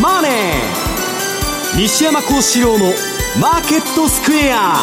[0.00, 0.32] マネー」
[1.80, 2.92] 西山幸四郎の
[3.40, 4.76] 「マーケットスクエア」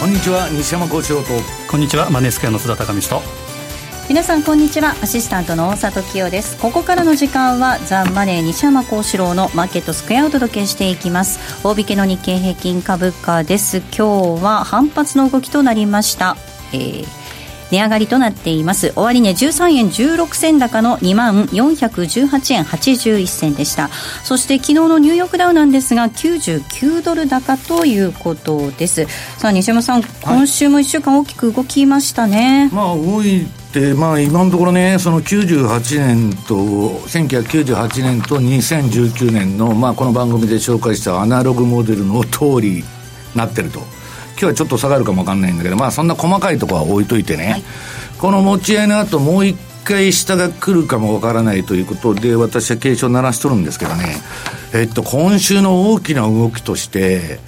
[0.00, 1.28] こんにちは西山幸四郎と。
[1.68, 3.22] こんにちはマネースクエアの須田貴美と。
[4.08, 4.94] 皆さんこんにちは。
[5.02, 6.56] アシスタントの大里清です。
[6.58, 11.40] ここからの時間はザ・マネー西山幸四郎のマーケットスクエアをお届けしていきます。
[11.64, 13.78] 大引けの日経平均株価です。
[13.78, 16.36] 今日は反発の動きとなりました、
[16.72, 17.25] えー
[17.70, 18.92] 値上がりとなっています。
[18.96, 23.90] 終値13円16銭高の2万418円81銭でした。
[24.24, 29.06] そして昨日のニューヨークダウなんですが99ドル高ということです。
[29.38, 32.70] さあ西山さん、今週も1週間大きく動きましたね。
[32.72, 42.84] まあ動いてまあ今のところねその98年と1998年と2019年のまあこの番組で紹介したアナログモデルの通り
[43.34, 43.80] なってると
[44.38, 47.62] 今日はちょっと下がるかもわかんないんだけど、まあそんな細かいところは置いといてね、はい、
[48.18, 54.16] この持ち合いの後もう一回下が来るかもわからないということで、私は警鐘を鳴らしとるんですけどね、
[54.74, 57.38] えっと、今週の大きな動きとして、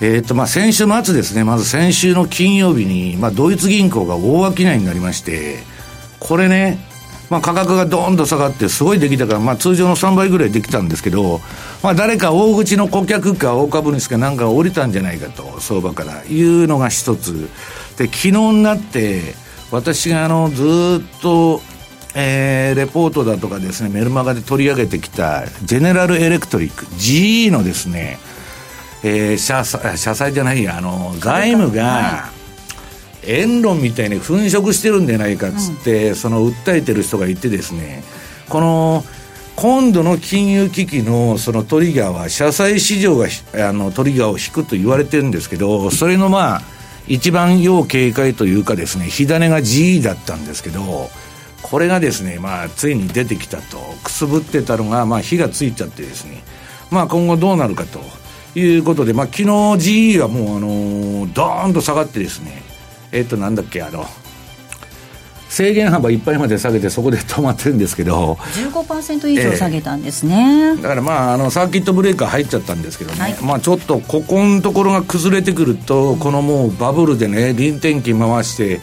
[0.00, 5.58] えっと、まあ先週末ですね、まず先週の金曜日に、まあドイツ銀行が大商いになりまして、
[6.20, 6.78] これね、
[7.28, 11.40] まあ、価格がどーんと下がって、すごいできたから、まあ、通常の3倍ぐらいできたんですけど、
[11.82, 17.48] まあ、誰か大口の顧客か大株主かなんか降りたんじゃないかと、相場からいうのが一つ。
[17.96, 19.34] で、昨日になって、
[19.72, 21.60] 私があの、ずっと、
[22.14, 28.18] えー、レポートだとかですね、メルマガで取り上げてきた、ジェネラルエレクトリック、GE のですね、
[29.02, 32.30] えー、社社債じゃないや、あの、外務が、
[33.26, 38.02] 言論みたいに粉飾してるんじゃないかっつって、うん、その訴えてる人がいてですね
[38.48, 39.04] この
[39.56, 46.62] 今度の金融危機のそのトリガーは社債市場があのトリガーを引くと言われてるんですけどそれのまあ
[47.08, 51.08] 一番要警戒というかですね火種が GE だったんですけど
[51.62, 53.78] これがですねまあついに出てきたと。
[54.04, 56.42] くすぶってたのがまあ火がついちゃってですね
[56.90, 58.00] まあ今後どうなるかと
[58.58, 62.62] いうことでまあ昨日 GE はもうあのドーンと下がってですね
[63.16, 64.06] えっ、となんだっけあの
[65.48, 68.34] 制限幅いっぱいまで下げてそこで止まってるんですけど。
[68.34, 78.80] 15%以上下げたんですね、えー、だからまああのサーキットブレーカー入っちゃったんですけどね、はい、まあちょっとここのところが崩れてくるとこのもうバブルでね臨転機回して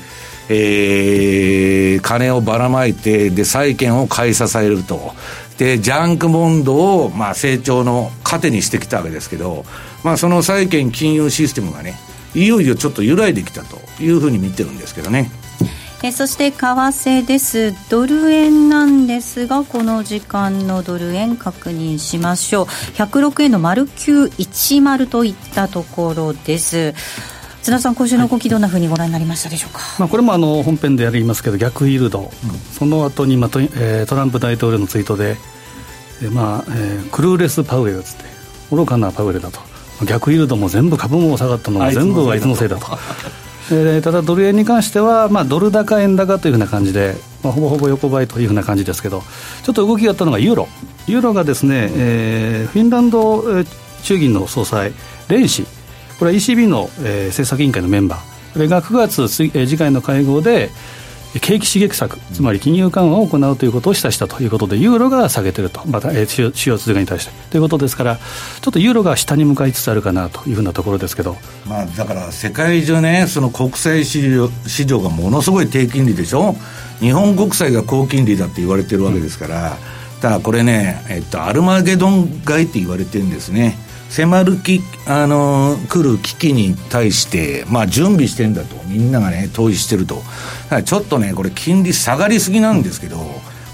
[0.49, 5.13] えー、金をばらまいてで債券を買い支えると。
[5.57, 9.65] でジャンクボンドを、まあ、成長の糧にしてきたわけですけど、
[10.03, 11.95] まあ、その債券金融システムがね
[12.35, 15.31] いよいよちょっと揺らいできたというふうに見てるんですけどね。
[16.05, 26.93] えそして為替です、ドル円なんですが、この時間のドル円確認しましょう、106円の丸910といったところです。
[27.61, 32.29] 津田さん、今週の動き、どんなふうにご覧になりましたでしょうか、まあ、これもあの本編でやりますけど、逆イールド、うん、
[32.73, 35.37] その後にまと、えー、トランプ大統領のツイートで、
[36.21, 38.25] えーまあえー、クルーレス・パウエルつって、
[38.71, 39.72] 愚かなパウエルだと。
[40.05, 42.85] 逆イールドも全部株も下がったのも全部あいつのせいだと。
[43.71, 49.23] えー、ただドル円に関しては、まあ、ドル高円高というふうな感じで、まあ、ほぼほぼ横ばいというふうな感じですけど
[49.63, 50.67] ちょっと動きがあったのがユーロ。
[51.07, 53.43] ユーロがですね、えー、フィンランド
[54.03, 54.93] 中銀の総裁
[55.29, 55.65] レン氏
[56.19, 58.53] これは ECB の、えー、政策委員会のメンバー。
[58.53, 60.69] これが9月、えー、次回の会合で
[61.39, 67.31] 景気刺激策、つまり金融緩和を行うということを示唆したということで、ユーロが下げてると、また、えー、主要通貨に対して。
[67.49, 71.35] ということですから、ちょっとユーロが下に向かいつつあるかなというふうなところですけど、
[71.67, 76.55] まあ、だから世界中ね、その国際市場市場がものすごい低金利でしょ、
[76.99, 83.77] 日本国債が高金利だって言われてるわけですから、うん、ただこれね、えっと、アルマゲドン買いって言われてるんですね。
[84.15, 90.21] 迫るき、あのー、来る危機に対して、まあ、準備してんだと、みんながね、投資してると、
[90.85, 93.17] ちょっとね、これ、金利下がりすぎなんですけど、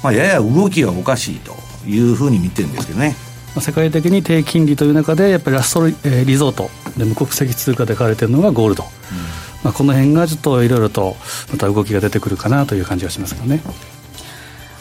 [0.02, 1.54] まあ、やや動きがおかしいと
[1.86, 3.16] いうふうに見てるんですけどね。
[3.60, 6.70] 世界的に低金利という中で、やっぱりラストリ,、えー、リゾート。
[6.98, 8.90] で無国籍通貨で買われてるのがゴールド、うん、
[9.64, 11.16] まあ、この辺がちょっといろいろと
[11.52, 13.62] また動きが出てくるかなという感じがしますけどね。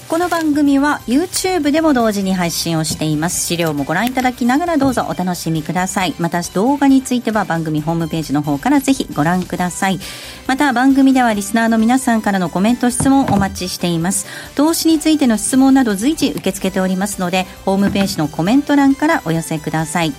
[0.08, 3.46] この番組は YouTube でも同時に配信をしています。
[3.46, 6.14] 資料もご覧いただきながらどうぞお楽しみください。
[6.19, 10.00] また動画については番組ホームページの方からぜひご覧ください。
[10.46, 14.26] また番組ではリスナーの皆さんからのコメント質問お待ちしています。
[14.55, 20.14] 投資についての質問など随時受け付けておりますのでホームページのコメント欄からお寄せください。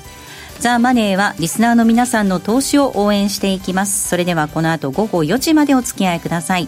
[0.59, 4.07] ザ・マネーはリスナーの皆さんの投資を応援していきます。
[4.07, 6.67] それではこの後午後4時までお付き合いください。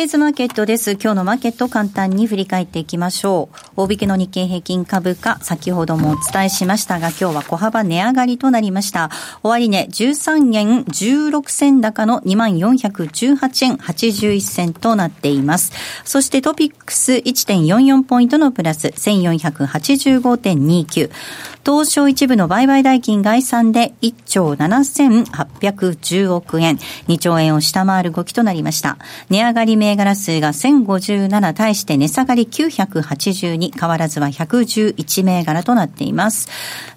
[0.00, 0.92] デイズマーケットです。
[0.92, 3.59] 今日のマーケット簡単に振り返っていきましょう。
[3.80, 9.10] 大引けの日経平均株価、先ほどもお伝えしましたが、今日は小幅値上がりとなりました。
[9.42, 15.72] 終値、13円16銭高の2418円81銭となっています。
[16.04, 21.10] そしてトピックス1.44ポイントのプラス1485.29。
[21.64, 26.78] 東証一部の売買代金概算で1兆7810億円、
[27.08, 28.96] 2兆円を下回る動きとなりました。
[29.28, 36.48] 値上がり銘柄数が1057対して値下がり982、変わらずは111銘柄となっています。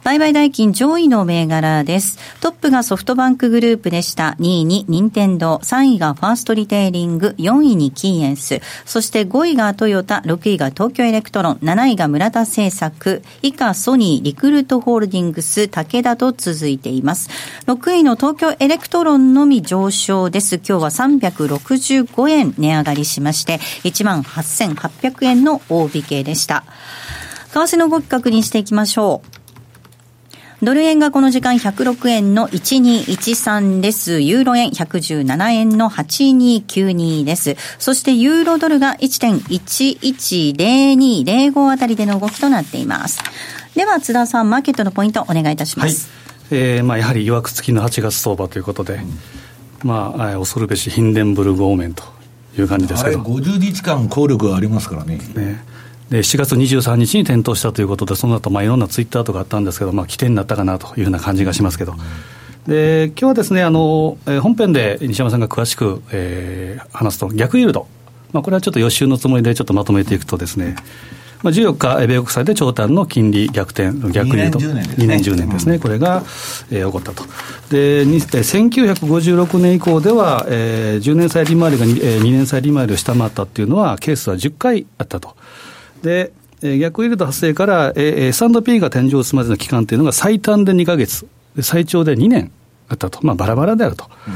[0.04, 2.20] 売買代金上位の銘柄です。
[2.42, 4.36] トップがソフトバンクグループでした。
[4.40, 17.30] 2位に任天堂、3位がファーストリテイリング、4位にキーエンス、そして5位がトヨタ、6位が東京エレクトロン、7位が村田製作、以下ソニー、リクルートホールディングス、武田と続いています。
[17.68, 20.56] 6位の東京エレクトロンのみ上昇です。
[20.56, 26.63] 今日は365円値上がりしまして、18,800円の大引けでした。
[27.54, 29.44] 為替の動き確認していきましょう。
[30.64, 34.22] ドル円がこの時間106円の1213です。
[34.22, 37.58] ユーロ円117円の8292です。
[37.80, 43.20] そしてユーロドルが1.110205あたりでの動きとなっています。
[43.76, 46.10] では津田さん、マーケットのポイントお願いいたします。
[46.50, 49.20] はい、えー、まあやはりいわくつきの8月相場ということで、うん、
[49.84, 52.06] まあ恐るべしヒンデンブルグ方面と
[52.58, 53.20] いう感じですけど。
[53.20, 55.18] 50日間効力がありますからね。
[55.36, 55.73] ね
[56.10, 61.96] で4月23日に点灯したということで、その後まあいろんなツイッターとかあったんですけど、まあ、起点になったかなというふうな感じがしますけど。
[62.68, 67.88] で今日はですねあの、えー、本編で西山さんが詳しく、えー、話すと、逆イールド、
[68.32, 70.76] まあ、これはちょっと予習のつもりでちょっとまとめていくとですね、
[71.44, 76.24] まあ、14日、米国債で長短の金利逆転、逆イールド、2年、10年ですね、これが、
[76.72, 77.26] えー、起こったと。
[77.70, 85.36] で、1956年以降では、えー、10年債利回りが 2,、えー、2年債利回りを下回ったっていうのは、ケースは10回あったと。
[86.04, 91.28] で、逆イールド発生から S&P が天井を進まずの期間というのが最短で2か月、
[91.62, 92.52] 最長で2年
[92.90, 94.06] あったと、まあ、バラバラであると。
[94.28, 94.34] うん、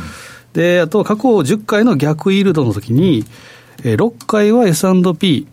[0.54, 3.26] で、あと過去10回の逆イールドの時に、
[3.84, 5.48] 6回は S&P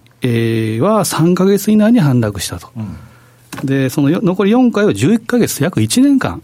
[0.80, 2.70] は3か月以内に反落したと。
[2.76, 6.42] うん、で、その残り4回は11か月、約1年間、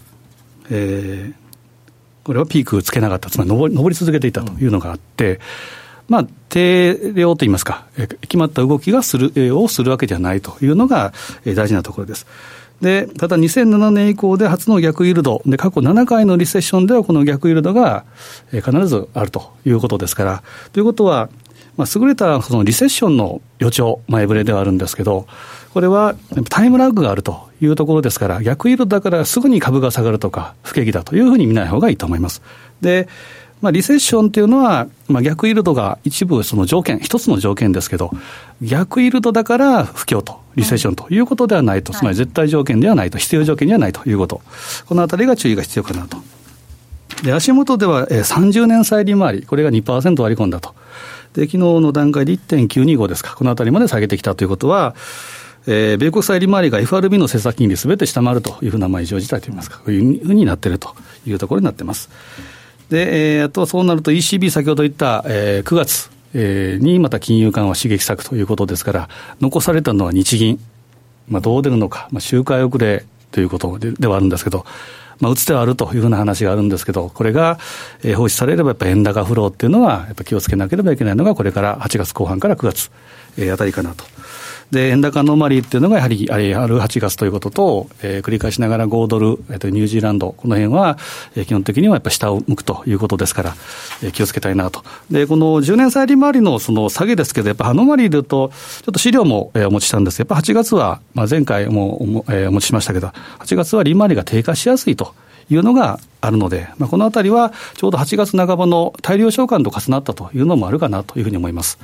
[0.71, 1.35] えー、
[2.25, 5.41] これはピークつけなかった、つまり上り上り続けていたというのがあって、
[6.11, 7.87] まあ、定量といいますか、
[8.23, 11.13] 決まった動きがする、をするわけではないというのが
[11.47, 12.27] 大事なところです。
[12.81, 18.05] で、ただ2007年以降で初の逆イールド、で、過去7回のリセッションではこの逆イールドが
[18.51, 21.29] 必ずあるということですから、ということは、
[21.77, 25.29] まあ、優れたそのリセッションの予兆、前触れではあるんですけど、
[25.73, 26.17] これは
[26.49, 32.43] タイムラグがあるというところですから、逆イールドだからすぐに株が下がるとか、不景気だというふうに見ない方がいいと思います。
[32.81, 33.09] で、
[33.61, 38.11] まあ、リセッションっていうのは、まあ、逆イールドが一部その条件、一つの条件ですけど、
[38.63, 44.41] 逆イールドだから不況と、リセッションということではないと、つまり絶対条件ではないと、必要条件ではないということ、
[44.87, 46.17] このあたりが注意が必要かなと。
[47.23, 50.75] で、足元では30年債利回り、これが2%割り込んだと。
[51.35, 54.95] で、昨日の段階で1.925ですか、このあたりまで下げてきたということは、
[55.67, 60.95] えー、米国債利回りが FRB の政策金利すべて下回るというふうな、まあ、異常事態といいますか、こういうふうになっていると
[61.27, 62.09] いうところになっています。
[62.91, 69.09] で、えー、あとはそうなると ECB 先ほど言った、えー、9月、えー、にまた金融緩和刺激策ということですから、
[69.41, 70.61] 残されたのは日銀、
[71.29, 74.67] まあ、どう出るのか、まあ、周回遅れということでではあるんですけど、
[75.21, 77.59] まあ、打つ手はあるというふうな話があるんですけど、これが、
[78.03, 82.91] えー、放出されればやっぱ円高フローっていうのは、やっぱ気をつけなければいけないのが、これから8月後半から9月、
[83.39, 84.05] えー、あたりかなと。
[84.71, 90.97] で、円高のマリーっていうのがやはりある8月ということと、えー、繰り返しながら5ドル、えー、ニュージーランド、この辺は、
[91.35, 93.57] 基本的にはやっぱ下を向くということですから、
[94.03, 94.83] えー、気をつけたいなと。
[95.11, 98.51] で、この10年債利回りのその下げですけど、やっぱアノマリーでいうと、
[98.83, 103.09] ちょっと資料も、お持ちしたんですやっぱ8月は、まあ、前回もお,、えー、お持ちしましたけど、
[103.41, 105.15] 8月は利回りが低下しやすいと。
[105.51, 111.79] いうのがあるので、まあ、このあたりはちょうど8月半ばの大量償還と重なったというのもあるかなというふうに思います。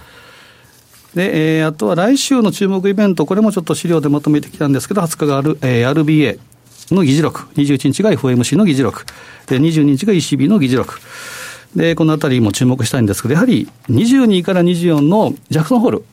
[1.16, 6.38] で、えー、あとは来週の注目イベント、これもちょっと資料でまとめてきたんですけど、20日がある、えー、RBA
[6.94, 9.06] の議事録、21日が FOMC の議事録、
[9.46, 11.00] で、22日が ECB の議事録。
[11.74, 16.04] で、このあたりも注目したいんですけど、やはり22から24のジャクソンホール。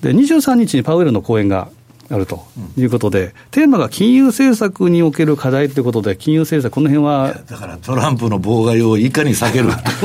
[0.00, 1.68] で、23日にパウエルの講演が
[2.12, 2.44] あると
[2.76, 7.34] いうことで、うん、テーマが金融政策における課題ということで、金融政策、この辺は。
[7.48, 9.64] だからトランプの妨害をいかに避ける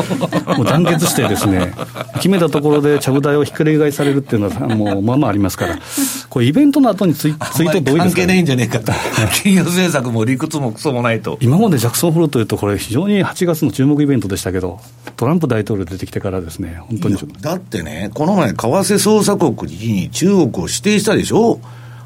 [0.58, 1.74] もう団結してですね、
[2.16, 5.78] 決めたところでちゃぶ台をひっくり返されるっていうのは、もうまあまあありますから、
[6.30, 8.92] これ、イベントの後にツイツイートどういうですか、ね、関係ないんじゃねえかと、
[9.44, 11.38] 金融政策も理屈もくそもないと。
[11.42, 14.80] 今までジャクソンホールというと、これ、非常に8月の注目イベントでしたけど、
[15.16, 21.60] トランプ大統領出てきてからですね、本当にだってね、この前、為替操作国に中国を指定したでしょ？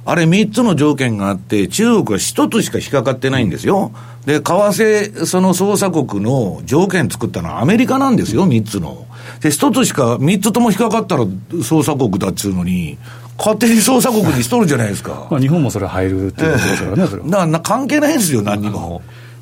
[0.03, 3.91] あれ3つの条件があって、中国は1つしか引っかかってないんですよ。
[4.25, 9.05] で、為替、その捜査国の条件作ったのはアメリカなんですよ、3つの。
[9.41, 12.97] で、1つしか、3つとも引っかかったら捜査国だっつうのに、
[13.37, 15.27] 勝手に捜査国にしとるじゃないですか。
[15.31, 17.27] まあ日本もそれ入るっていうことですからね、それは。
[17.27, 19.01] だから関係ないんですよ、何にも。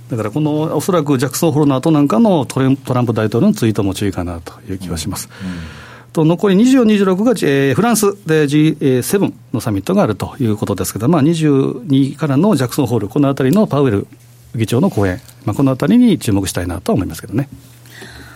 [0.10, 5.30] だからこのおそらくジャクソンホロの後なんかのトランプ大統領のツイートも注意かなという気はします。
[5.42, 5.56] うんうん
[6.20, 14.08] と残り24、26が、えー、フランスで G7 のサミットがあるということですけど、まあ、22からのジャクソンホール、このあたりのパウエル
[14.56, 17.50] 議長の講演、まあ、このあたりに注目したいなと思いますけどね。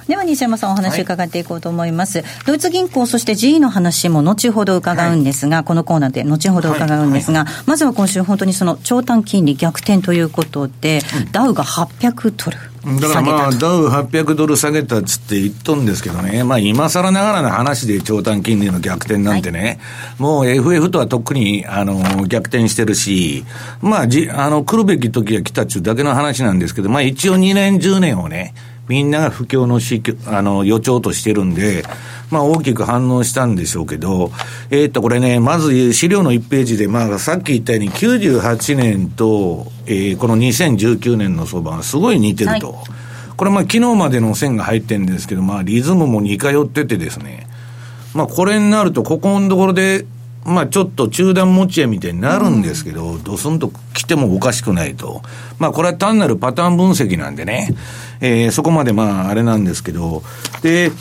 [0.08, 23.46] では西山さんお話伺っていこうと思います、はい、ドイツ銀行そして GE の話も後ほど伺うんですが、はい、このコーナーで後ほど伺うんですが、はい、まずは今週本当にその長短金利逆転ということで、うん、ダウが800ドルだからまあ、ダウ800ドル下げたっつって言っとんですけどね、まあ今更ながらの話で長短金利の逆転なんてね、はい、もう FF とはとっくに、あの、逆転してるし、
[23.82, 28.54] まあじ、あの、来るべき時が来たっちゅうだけの話なんですけど、まあ一応2年、10年をね、
[28.88, 31.84] みんなが不況のしあの予兆としてるんで、
[32.30, 34.32] まあ大きく反応したんでしょうけど、
[34.70, 42.74] えー、っと、これね、まず資料の1ページで、まあさっき言ったように98年と、えー、この2019年の相場がすごい似てると。
[42.74, 42.86] はい、
[43.38, 47.48] これまあ昨日までの線が入ってるんですけど、まあリズムも似通っててですね、
[48.14, 50.06] まあこれになると、ここのところで
[50.46, 55.22] まあちょっと中断持ち屋みたいになるんですけど、ドスンと来てもおかしくないと。
[55.60, 57.74] まあこれは単なるパターン分析なんでね、
[58.20, 60.24] えー、そこまでまああれなんですけど、
[60.62, 60.92] で、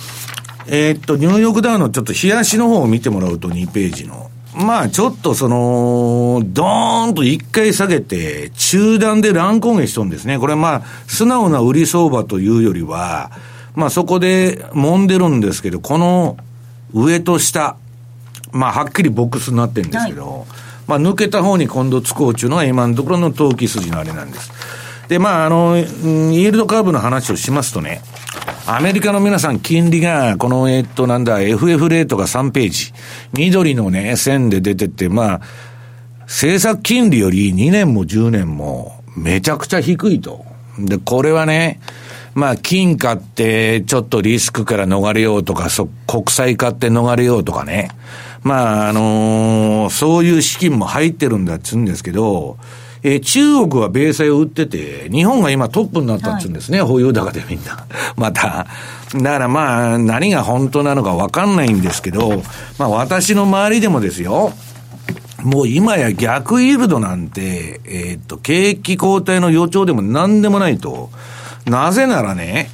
[0.67, 4.31] えー、っと、ニューヨークダウのちょっと冷やしの方を見てもらうと2ページの。
[4.55, 10.39] まあちょっとその、ドーンと一回下げて、中断で乱高下しとんですね。
[10.39, 13.33] これまあ、素直な売り相場というよりは、
[13.75, 16.37] まあそこで揉んでるんですけど、この
[16.93, 17.77] 上と下、
[18.53, 20.47] まあ、はっきりボックスになってるんですけど、はい、
[20.87, 24.53] まあ、抜けた方に今度つこうっていうのが今のところの投機筋のあれなんです。
[25.09, 28.03] で、まあ、あの、イールドカーブの話をしますとね、
[28.67, 32.93] アメリカの皆さん、金利が、この、えっと、なんだ、FF レートが3ページ、
[33.33, 35.41] 緑のね、線で出てて、まあ、
[36.23, 40.45] 政策金利より2年も10年も、めちゃくちゃ低いと。
[40.79, 41.81] で、これはね、
[42.35, 47.91] まあ、金買ってちょっとリスクから逃れようとか、そ国債買って逃れようとかね。
[48.43, 52.59] まあ、あのー、そういう資金も入ってるんだっつうんですけど、
[53.05, 57.87] えー、中国は米債を売ってて、日本が今トップになったっつうんですね、はい、保有高でみんな。
[58.17, 58.67] また。
[59.15, 62.43] だからまあ、何が本当なのかわかんないんですけど、
[62.79, 64.53] まあ私の周りでもですよ、
[65.43, 71.11] もう今や逆イールドなんて、えー、っと、景気後退の予兆でも何でもないと。
[71.67, 72.71] なぜならね、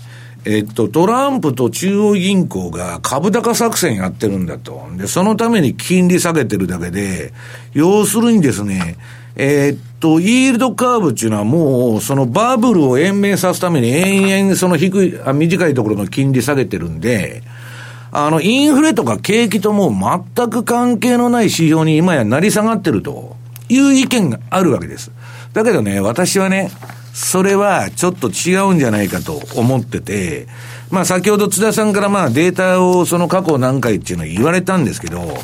[0.50, 4.82] えっと、トランプと中央銀行が株高作戦やってるんだと。
[4.96, 7.34] で、そのために金利下げてるだけで、
[7.74, 8.96] 要するにですね、
[9.36, 17.42] え、っと、イールドカーブっていうのはもう、そのバブルを延命さすために延々その低い、あ短いところの金利下げてるんで、
[18.10, 23.36] あの、インフレとか景気ともう全く関係のない指標に今や成り下がってると
[23.68, 25.10] いう意見があるわけです。
[25.52, 26.70] だけどね、私はね、
[27.20, 30.46] それはちょっと違うんじゃないかと思ってて、
[30.88, 35.36] まあ先ほど津田さんからまあデータをその過去何回っていうのは言われたんですけど、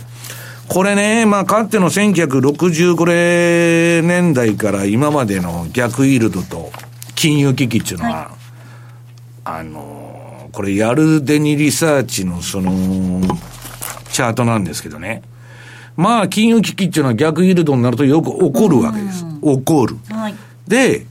[0.69, 6.71] これね、まあかつての1960年代から今までの逆イールドと
[7.17, 8.27] 金融危機っていうのは、はい、
[9.47, 13.21] あの、これヤルデニリサーチのその、
[14.13, 15.23] チャートなんですけどね。
[15.97, 19.25] まあ金融危機っていうのは逆イールドになるとよく起こるわけです。
[19.43, 19.97] 起こる。
[20.09, 20.37] はい、
[20.69, 21.07] で、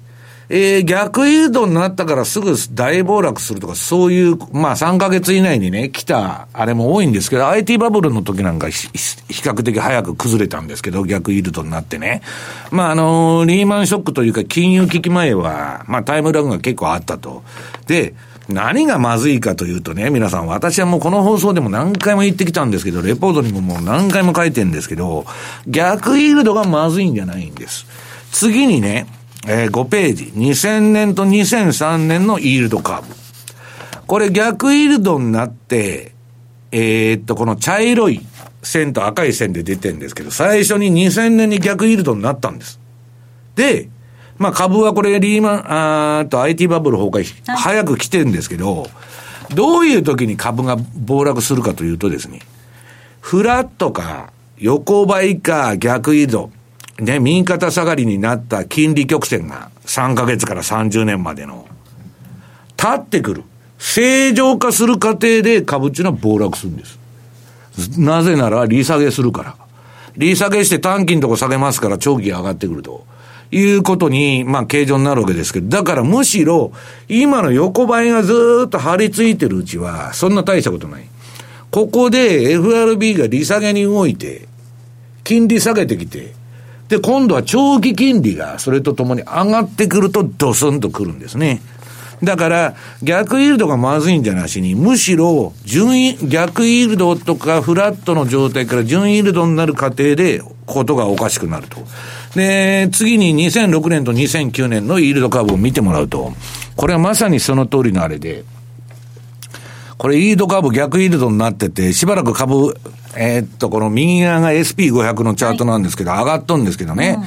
[0.55, 8.87] えー、逆誘導になったからすぐ大暴落するとか、そういう、まあ3ヶ月以内にね、来た、あれも多いんですけど、IT バブルの時なんか比
[9.29, 12.21] 較的早く崩れたんですけど、逆イールドになってね。
[12.69, 17.41] まああのー、リーマンショックというか金融危機前は、まあタイムラグが結構あったと。
[17.87, 18.13] で、
[18.47, 25.25] 何がまずいかというとね、皆さん、私はもうこの放送でも何回も言ってきたんですけど、レポートにももう何回も書いてるんですけど、
[25.65, 27.87] 逆イールドがまずいんじゃないんです。
[28.31, 29.07] 次にね、
[29.47, 30.23] えー、5ページ。
[30.35, 33.13] 2000年と2003年のイールドカーブ。
[34.07, 36.13] これ逆イールドになって、
[36.71, 38.21] えー、っと、この茶色い、
[38.61, 42.79] 線と赤い線で出てるんですけど、最初に2000年に逆イールドになったんです。
[43.55, 43.89] で、
[44.37, 48.87] まあ株はこれリーマン、あと IT バブル崩壊、はい、早く来てるんですけど、
[49.53, 52.39] どういう時に株が暴落するかというとですね、
[53.21, 56.51] フラットか、横ばいか、逆イールド、
[56.99, 61.67] ね、右肩下がりになった金利曲線が3ヶ月から30年までの、
[62.77, 63.43] 立ってくる。
[63.79, 66.99] 正常化する過程で株っていうのは暴落するんです。
[67.99, 69.55] なぜなら、利下げするから。
[70.15, 73.05] 利下げして短期のとこ下げますから、長期が上がってくると。
[73.51, 76.71] いうことに、まあ、形状になるわけですけど、だからむしろ、
[77.07, 81.03] 今の横ばいがずっと張り付いてるうちは、そんな大したことない。
[81.69, 84.47] ここで FRB が利下げに動いて、
[85.23, 86.33] 金利下げてきて、
[86.93, 91.59] で、今度は長期金利がそれとともに上がってくるとドスンとくるんですね。
[92.21, 101.79] だから、逆イールドがまずいんじゃなしに、むしろ、順位、逆イールドとかフラットの状態から順イールドになる過程で、ことがおかしくなると。
[102.35, 106.31] で、次に2006年と2009年のイールドカーブを見てもらうと、
[106.75, 108.43] これはまさにその通りのあれで、
[109.97, 112.77] これイールドカーブ逆イールドになってて、しばらく株、
[113.15, 117.17] えー、っと、この右側が SP500 のチャートなんですけど、はい、上がっとんですけどね、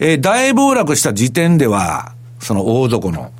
[0.00, 3.30] うん、えー、大暴落した時点では、その大底の、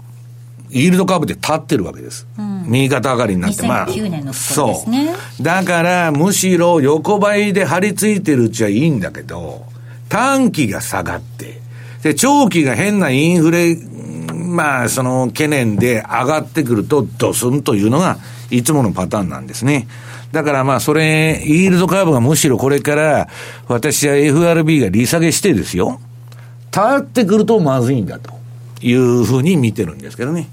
[0.70, 2.26] イールドカーブで立ってるわけです。
[2.36, 3.88] うん、右肩上がりになって、まあ。
[3.88, 5.42] 2009年のそう。
[5.42, 9.66] だから、むしろ横ばいで張り付いてるうちはいいんだけど、
[10.08, 11.60] 短期が下がって、
[12.02, 13.76] で、長期が変なインフレ、
[14.34, 18.18] まあ、その懸念で上がってくると、ドスンというのが、
[18.50, 19.86] いつものパターンなんですね。
[20.34, 23.28] だからまあ、それ、イールドカーブがむしろこれから、
[23.68, 26.00] 私は FRB が利下げしてですよ、
[26.73, 28.34] 立ってくるとまずいんだと
[28.82, 30.49] いうふうに見てるんですけどね。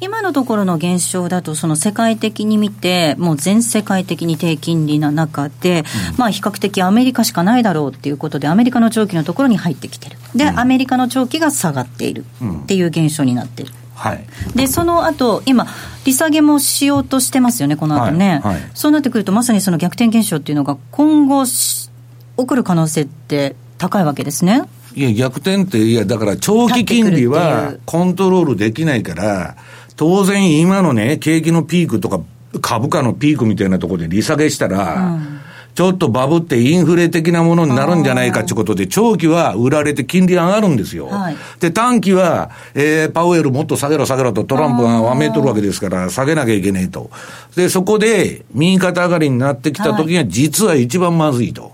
[0.00, 13.72] 今のところの現象だと、その世界的に見て、もう全世界的に低金利な中で、うん、まあ比較的アメリカしかないだろうっていうことで、アメリカの長期のところに入ってきてる、で、うん、アメリカの長期が下がっているっていう現象になってる。
[13.96, 15.66] はい、でその後今、
[16.04, 21.88] 利下げもしようとしてますよね、この後ね、はいはい、そうなってくると、まさにその逆転現象っていうのが、今後起
[22.36, 24.62] こる可能性って高いわけですね。
[24.94, 29.56] いや、逆転って、いや、だから長期金利はコントロールできないから、
[29.96, 32.20] 当然今のね、景気のピークとか、
[32.60, 35.40] 株価のピークみたいなところで利下げしたら、うん
[35.76, 41.08] ちょっとバブってインフレ的なものになるんじゃないかということで、長期は売られて金利上がるんですよ。
[41.08, 47.10] はい、で、短期は、えー、パウエルもっと下げろ下げろとトランプがわめとるわけですから、下げなきゃいけないと。
[47.56, 51.62] で、そこで、右肩上がりになってきた時には、実は一番まずいと。
[51.62, 51.72] はい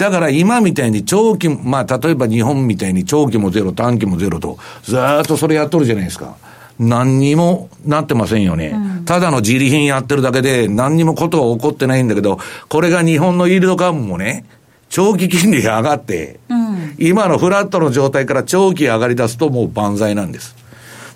[0.00, 6.36] だから今みたいに長期、まあ、例えば日本みたいに長期もゼロ、短期もゼロと、ずっとそれやっとるじゃないですか。
[6.80, 8.68] 何にもなってませんよね。
[8.68, 12.38] うん、ただの自利品やってるだけで何にもことは起こってないんだけど、
[12.68, 14.46] これが日本のイールドカーブもね、
[14.88, 20.56] 長期金利が上がって、うん、今のフラットの状態から長期上がり出すともう万歳なんです。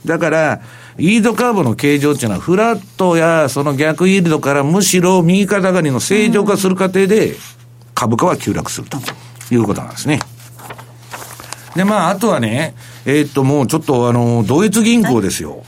[0.04, 0.60] だから、
[0.98, 7.36] イールドカーブの形状っていうのは、フラットやその逆イールドからむしろ右肩上がりの正常化する過程で、
[7.94, 8.98] 株価は急落すると
[9.50, 10.20] いうことなんですね。
[11.74, 12.74] で、まあ、あとはね、
[13.06, 15.58] えー、っと、もうちょっとあの、ドイツ銀行ですよ。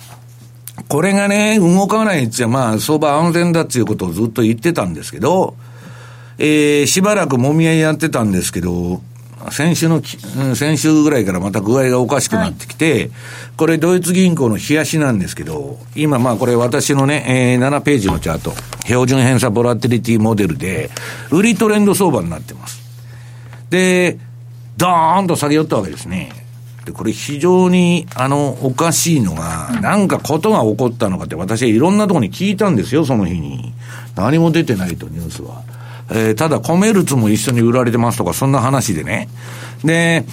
[0.76, 5.56] はい、これがね、動かないっちゃ、まあ、相場安全だっていうことをずっと言ってたんですけど、
[6.38, 9.00] えー、しばらくもみ合いやってたんですけど、
[9.50, 10.02] 先週の、
[10.54, 13.10] 先週ぐらいからまた具合がおかしくなってきて、はい、
[13.56, 18.52] これドイツ銀行の冷やしなんですけど、今まあこれ私のね、えー、7ページのチャート、
[18.84, 20.90] 標準偏差ボラティリティモデルで、
[21.30, 22.80] 売りトレンド相場になってます。
[23.70, 24.18] で、
[24.76, 26.45] ドーンと下げ寄ったわけですね。
[26.86, 33.74] で、これ非常に、あの、おかしいのが、なんかことが起こったのかって、私はいろんなところに聞いたんですよ、その日に。
[34.14, 35.62] 何も出てないと、ニュースは。
[36.10, 39.28] えー、ただ、コメルツも一緒に売られてますとか、そんな話でね。
[39.84, 40.24] で、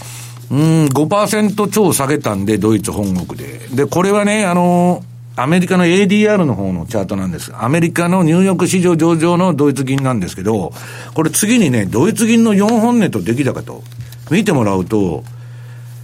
[0.51, 3.59] うん、5%超下げたんで、ドイツ本国で。
[3.73, 5.03] で、これはね、あの、
[5.35, 7.51] アメリカの ADR の方のチャートなんです。
[7.57, 10.71] アメリカのニューヨーク市場上場のドイツ銀なんですけど、
[11.15, 13.81] これ次にね、ドイツ銀の4本値と出来高と、
[14.29, 15.23] 見てもらうと、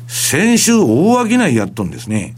[0.10, 2.34] 先週大商いやっとんですね。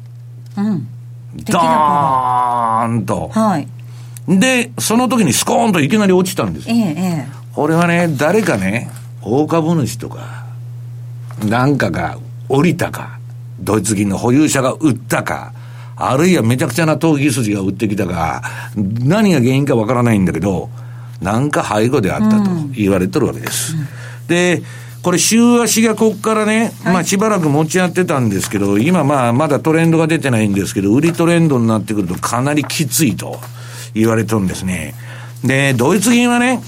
[0.57, 0.87] うん。
[1.35, 3.29] ドーンと。
[3.29, 3.67] はい。
[4.27, 6.69] で、その時にスコーンといきなり落ちたんです。
[6.69, 7.27] ええ、ええ。
[7.55, 10.45] これはね、誰かね、大株主とか、
[11.47, 12.17] なんかが
[12.49, 13.19] 降りたか、
[13.61, 15.53] ドイツ銀の保有者が売ったか、
[15.95, 18.43] あるいはめちゃくちゃな投機筋が売ってきたか、
[18.75, 20.69] 何が原因かわからないんだけど、
[21.21, 23.75] なんか背後であったと言われてるわけです。
[23.75, 23.87] うんうん、
[24.27, 24.61] で、
[25.01, 33.39] これ週足がここからね、まあしばらく持ち合ってたんですけど、今まあまだトレンドが出てないんですけど、売りトレンドになってくるとかなりきついと
[33.95, 34.93] 言われてるんですね。
[35.43, 36.61] で、ドイツ銀はね、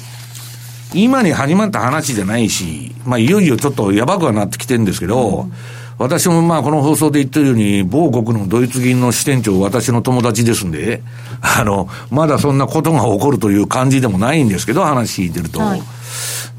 [0.93, 5.54] 今に始まった話じゃないし、まあ、いよいよちょっとやばくはなってきてるんですけど、うん、
[5.98, 11.02] 私もまあ、この放送で言ってるように、某国のドイツ銀の支店長、私の友達ですんで、
[11.42, 15.60] あの、まだそんなことが起こるという感じでもないんですけど、話聞いてると。
[15.60, 15.82] はい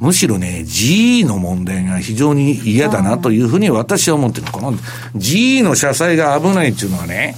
[0.01, 4.47] むしろね、GE の問題が非常に嫌だなというふうに私は思ってる。
[4.51, 4.75] この
[5.16, 7.37] GE の社債が危ないっていうのはね、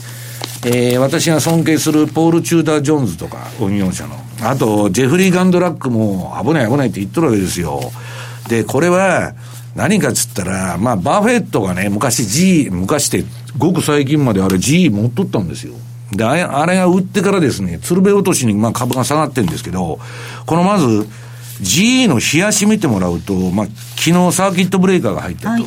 [0.65, 4.17] えー、私が尊敬するポール・チューダー・ジョーンズとか、運用者の。
[4.43, 7.81] あと、ジェフリー・ガンドラックも危ない危ないって言っとるわけですよ。
[8.49, 9.35] で、これは、
[9.77, 13.25] 何かっつったら、まあ、バフェットがね、昔 G、昔って、
[13.59, 15.75] ごく最近まであれ G 持っとったんですよ。
[16.13, 19.99] で、あれあれが売ってからですね、鶴瓶落としにまあ株が下がってるんですけど、
[20.47, 21.07] このまず、
[21.61, 25.59] G の冷やし見てもらうと、まあ、昨日サーキットブレーカーが入ったと、は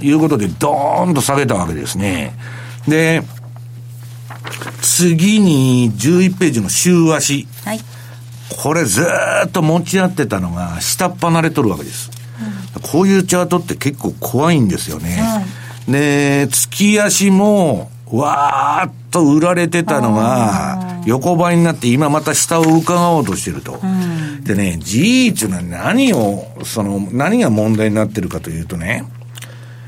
[0.00, 2.36] い、いうことで、ドーンと下げたわけですね。
[2.88, 3.22] で、
[4.82, 7.46] 次に11ページの週足。
[7.64, 7.80] はい。
[8.60, 9.06] これず
[9.46, 12.15] っと持ち合ってたのが下っ離れとるわけです。
[12.76, 15.16] うん、こういうチャートって結構怖いんですよね。
[15.18, 15.42] は
[15.88, 23.80] い、で、月足も、わーっと売られてたのが、横ばいになって今また下を伺おうとしてると。
[23.82, 29.04] うん、でね、G っていうのは何を、その、何が問題になってるかというとね、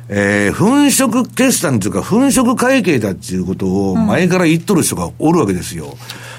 [0.09, 5.96] えー、粉飾決算というか、粉飾会計だっていうことを前から言っとる人がおるわけですよ。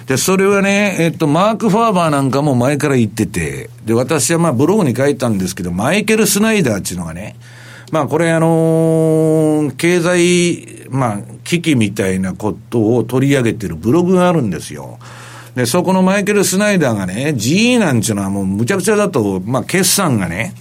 [0.09, 7.35] で、それはね、えっと、マーク・ファーバーなんかも前から言ってて、で、私はまあブログに書いたんですけど、マイケル・スナイダーっていうのがね、
[7.91, 14.97] まあこれあのー、経済、まあ、危機みたいなことを取り上げてるブログがあるんですよ。
[15.53, 20.55] で、そこのマイケル・スナイダーがね、GE なんていうのはもうむちゃくちゃだと、まあ決算がね、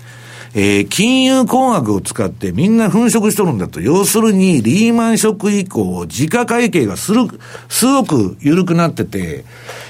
[0.55, 3.81] えー、金融工学を使ってみんな粉飾しとるんだと。
[3.81, 7.23] 要するに、リーマンショック以降、自家会計がする、
[7.69, 9.45] すごく緩くなってて、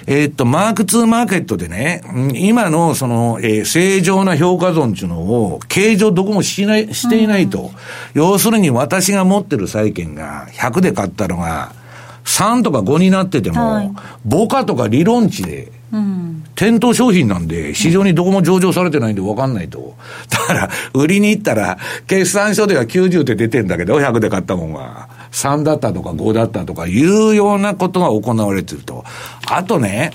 [0.07, 2.03] えー、っと、マーク2マーケットでね、
[2.35, 7.71] 今のその、えー、正常な評価損っていうのを、計上どこもしない、していないと。
[8.15, 11.73] 要するに私が持ってる債券が100で買ったのが、
[12.25, 13.93] 3とか5になってても、はい、
[14.29, 15.78] 母価とか理論値で、
[16.55, 19.95] 店頭商品なんで、市場にどこも上場されてないんで分かんないと。
[20.31, 29.05] だから、売りに行ったら、決算書では90って出てんだけど、100で買ったもんが、3だったとか5だったとかいうようなことが行われてると。
[29.47, 30.11] あとね、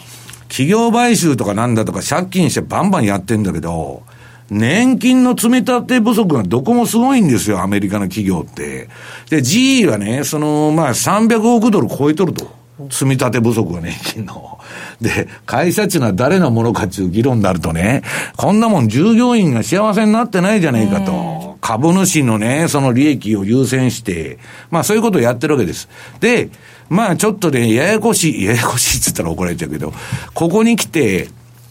[0.48, 4.04] 企業買収とかなんだとか借金してバンバンやってんだけど、
[4.52, 8.90] 年金の積み立て不足がどこもすごいんですよ、アメリカの企業って。
[9.30, 12.63] で、GE はね、その、まあ、300億ドル超えとると。
[12.90, 14.60] 積み立て不足が年金の。
[15.02, 18.04] で、会社っていうのは誰のものかっていう議論になるとね、
[18.38, 21.58] こんなもん従業員が幸せになってないじゃないかと。
[21.62, 24.38] 株主のね、その利益を優先して、
[24.70, 25.88] まあそういうことをやってるわけです。
[26.20, 26.50] で、
[26.90, 29.94] まあちょっとね、ややこしい、ややこしいって言ったら怒られちゃうけど、
[30.34, 31.30] ここに来て、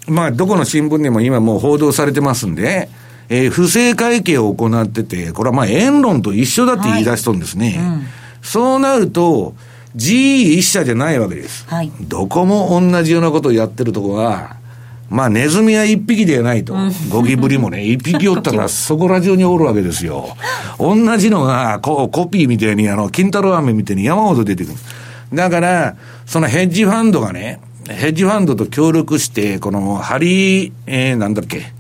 [0.08, 2.88] まあどこの新聞でも今もう報道されてますんで、
[3.28, 7.70] えー、不正会計を行ってて、これはまあ円論と一緒だって言い出しとんですね。
[7.70, 8.06] はいうん、
[8.40, 9.54] そうなると、
[9.96, 11.66] GE 一社じゃないわけです。
[11.68, 14.56] はい、どこも同じようなことをやってるとこは、
[15.12, 16.74] まあ、ネズミは一匹ではないと。
[17.10, 20.36] ゴキブリもね、 一匹おったらそこら中におるわけですよ。
[20.78, 24.76] 同じのが、こう、コピーみたいに、あの、金太郎飴みたいに山ほど出てくる。
[25.34, 31.74] だから、そのヘッジファンドがね、ヘッジファンドと協力して、この、ハリー、えー、なんだっけ、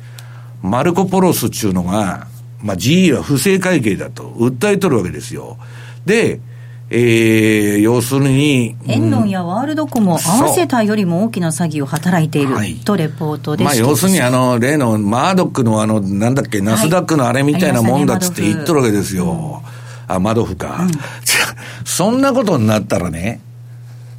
[0.62, 2.26] マルコ・ポロスっていうのが、
[2.62, 5.56] まあ、GE は不正会計だと訴えとるわけですよ。
[6.04, 6.40] で、
[6.94, 8.76] えー、要するに。
[8.86, 19.62] エンロンやワールドコムを合わせたよりも大きな詐欺を働いているとレポートで、まあ、要するにあの、例のマードックのあの、なんだっけ、ナスダックのあれみたいなもんだっつって言っとるわけですよ。
[20.06, 20.82] あ、マドフか。
[20.82, 20.90] うん、
[21.86, 23.40] そんなことになったらね、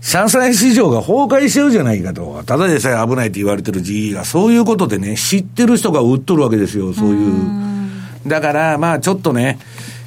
[0.01, 2.41] 社債市場が崩壊しちゃうじゃないかと。
[2.43, 8.25] ただでさえ危ないって言われてる GE が、そういうことでね、知ってる人が売っとるわけですよ、そういう。
[8.25, 9.59] うだから、まあちょっとね、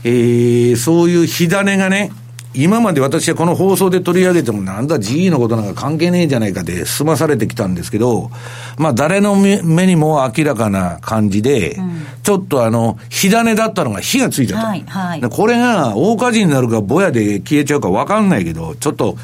[0.03, 2.11] えー、そういう火種がね、
[2.57, 8.31] 今まで私はこの放送で取り上げても、なんだ GE のことなんか関係ねえじゃないかで済まされてきたんですけど、
[8.79, 14.69] まあ誰の目にも明らかな感じで、うん、ちょっとあの、火種だったのが火がついちゃった。
[14.69, 19.17] はいはい、これが大火事になるかぼやで消えちゃうかわかんないけど、ちょっと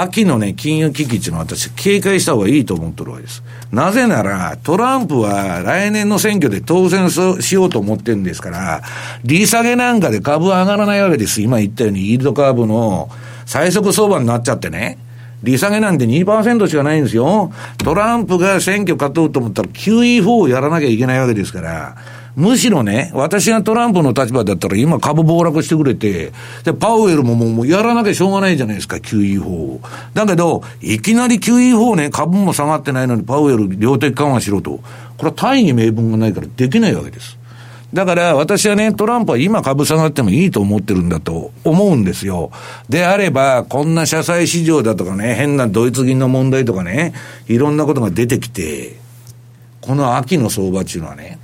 [0.00, 3.42] 秋のね、金融危機っていうのは私警戒した方がいいと思ってるわけです。
[3.72, 8.82] なぜなら、トランプは来年の選挙で当選しようと思ってるんですから、
[9.24, 11.40] 利下げなんかで株は上がらないわけです。
[11.40, 13.08] 今言ったように、イールドカーブの
[13.46, 14.98] 最速相場になっちゃってね。
[15.42, 17.52] 利下げなんて2%しかないんですよ。
[17.78, 21.96] トランプが選挙勝とうと思ったら QE4 をやらなきゃいけないわけですから、
[22.36, 26.32] むしろね、私がトランプの立場だったら今株暴落してくれて、
[26.64, 29.80] で、パウエルももうやらなきゃしょうがないじゃないですか、QE 法
[30.12, 34.80] だけど、いきなり QE 法ね、株も下がってないのにパウエル量的緩和しろと。
[35.16, 37.38] これは大義名分がないからできないわけです。
[37.94, 42.50] だから私はね、トランプは今株下がってもいいと思ってるんだと思うんですよ。
[42.90, 47.14] であれば、こんな社債市場だとかね、変なドイツ銀の問題とかね、
[47.48, 48.96] いろんなことが出てきて、
[49.80, 51.38] この秋の相場っていうのはね、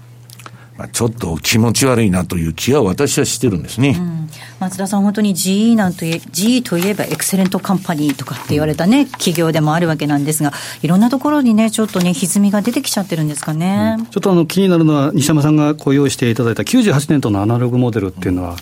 [0.76, 18.56] まあ、ちょっと気持ち悪いなという気は私はしてるんですね、うん、松田さん、本当に GE なんといえ GE といえばエクセレントカンパニーとかって言われたね、うん、企業でもあるわけなんですが、いろんなところにね、ちょっとね、歪みが出てきちゃってるんですかね、うん、ちょっとあの気になるのは、西山さんがご用意していただいた98年とのアナログモデルっていうのは、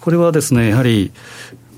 [0.00, 1.12] これはですね、やはり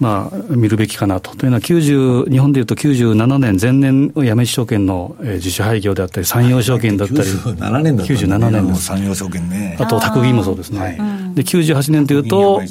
[0.00, 1.36] まあ、見るべきかなと。
[1.36, 9.76] というのは、90、日本でいうと97年、前年、やめ証券の自主廃業であったり、産業証券だったり、97年だった、ね、97年の産業証券ね。
[9.78, 10.80] あと、宅銀もそうですね。
[10.80, 10.96] はい、
[11.34, 12.66] で、98年というと、はい、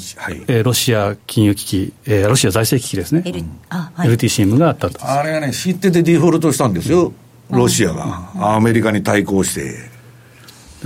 [0.48, 3.22] えー、ロシア金融危機、えー、ロシア財政危機ですね。
[3.24, 4.98] L はい、LTCM があったと。
[5.02, 7.12] あれがね、知っててデフォルトしたんですよ。
[7.50, 9.93] ロシアが、アメリカに対抗して。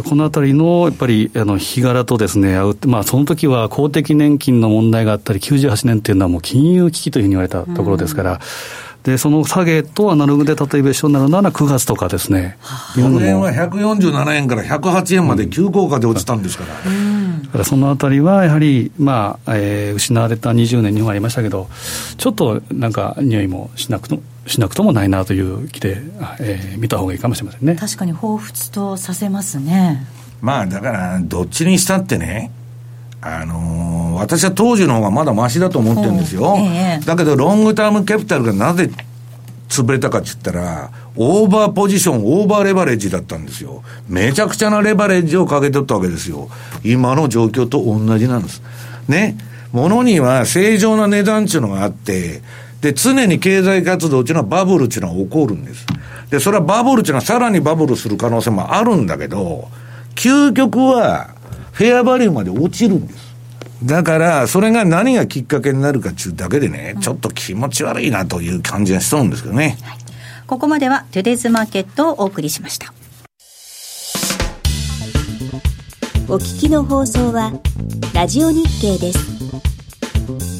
[0.03, 2.57] このあたりのやっぱりあの日柄とですね、
[2.87, 8.39] まあ、その時は公的年金の問題があったり、98年っていうのはもう金融危機というふうに言われたところですから、うん
[9.09, 12.59] で、その下げとアナログで例えば一緒になるなら9月とかですね。
[12.95, 16.91] 去年は147円から108円まで急降下で落ちたんですから。
[16.91, 21.69] うん、だからそのあたりはやはり、まあ、えー、失われた20年日本ありましたけど、
[22.19, 25.99] ちょっとなんか匂いもしなくとしなくともないなという気で、
[26.41, 27.77] えー、見た方がいいかもしれませんね。
[27.77, 30.07] 確かに彷彿とさせますね。
[30.41, 32.51] まあだから、どっちにしたってね、
[33.21, 36.57] あのー、私は当時の方がまだましだと思ってるんですよ。
[36.59, 38.91] ええ、だけど、ロングタームキャピタルがなぜ
[39.69, 43.83] 潰れたかって言ったら、オーバーポジション、オーバーレバレッジだったんですよ。
[44.09, 46.49] めちゃくちゃなレバレッジをかけてったわけですよ。
[46.85, 48.63] 今の状況と同じなんです。
[49.09, 49.37] ね。
[49.73, 52.43] 物には正常な値段っていうのがあって、
[52.81, 55.87] で、常に経済活動っていうのはバブルっていうのは起こるんです。
[56.31, 59.69] で、それはバブルっていうのはさらにバブルする可能性もあるんだけど、
[60.15, 61.31] 究極は、
[61.73, 63.29] フェアバリューまで落ちるんです。
[63.85, 69.79] だから、それが何がきっかけになるかっていうだけでね、ちょっと気持ち悪いなという感じがしそうんですけどね。
[69.83, 69.99] はい、
[70.47, 72.93] ここまでは、トゥデズマーケットをお送りしました。
[76.29, 77.53] お聞きの放送は、
[78.13, 80.58] ラジオ日経です。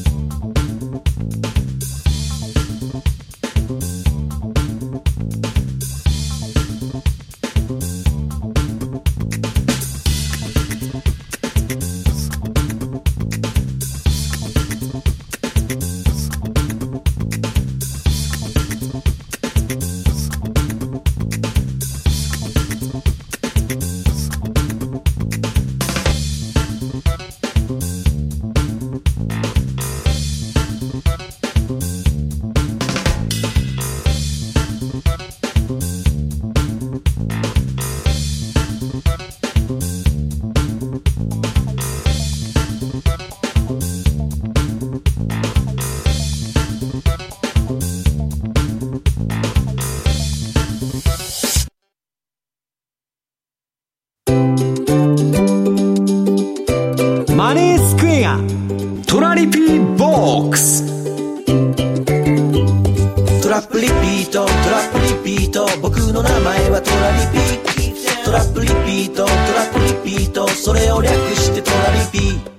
[71.89, 72.58] Jollibee.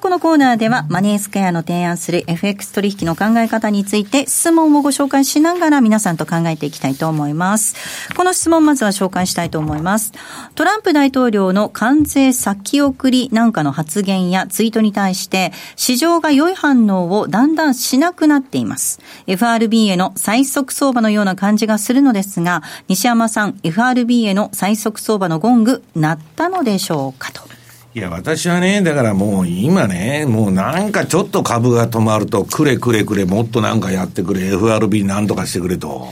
[0.00, 7.74] このコーナーではマネースクエアの提案する FX 取引の考え方について質問をご紹介しながら皆さんと考えていきたいと思います。
[8.14, 10.12] この質問まずは紹介したいと思います。
[10.54, 19.00] トランプ大統領の関税先送りなんかの発言やツイートに対して市場が良い反応をだんだんしなくなっています。
[19.26, 27.57] FRB への最速相場のような感じがするのですが、西山さん、FRB への最速相場のゴング、鳴ったのでしょうかと。
[27.94, 36.08] いや、私はね、だからもう今ね、もうなんかちょっと株が止まると、くれくれくれ、もっとなんかやってくれ、FRB なんとかしてくれと。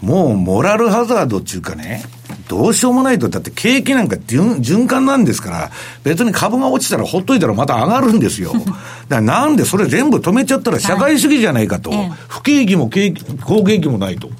[0.00, 2.02] もうモラルハザードっていうかね、
[2.48, 5.70] どうしようもないと、だって景気なんか循環なんですから、
[6.02, 8.52] 別に株が落ちたらほっといたらまた上がるんですよ。
[8.58, 8.74] だか
[9.08, 11.92] らなんでそれ全部止めちゃったら社会主義じゃないかと。
[12.28, 14.30] 不景気も景気、好景気もないと。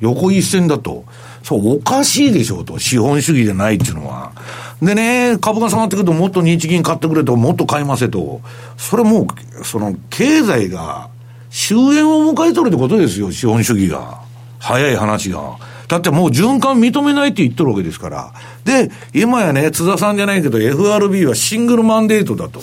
[0.00, 1.04] 横一線だと。
[1.42, 2.78] そう、おかしいでしょうと。
[2.78, 4.32] 資本主義じゃないっていうのは。
[4.80, 8.40] でね、株が下がってくると、もっと日銀買ってくれと、もっと買いませと。
[8.76, 9.22] それも
[9.60, 11.08] う、その、経済が
[11.50, 14.20] 終焉を迎えとるってことですよ、資本主義が。
[14.58, 15.56] 早い話が。
[15.88, 18.32] だってもう循環認めないって言ってるわけですから。
[18.64, 22.60] で、今やね、津田さんじゃないけど、FRB はシングルマンデートだと。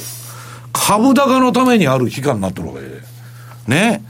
[0.73, 3.01] 株高のためにある期間になってるわけで。
[3.67, 4.03] ね。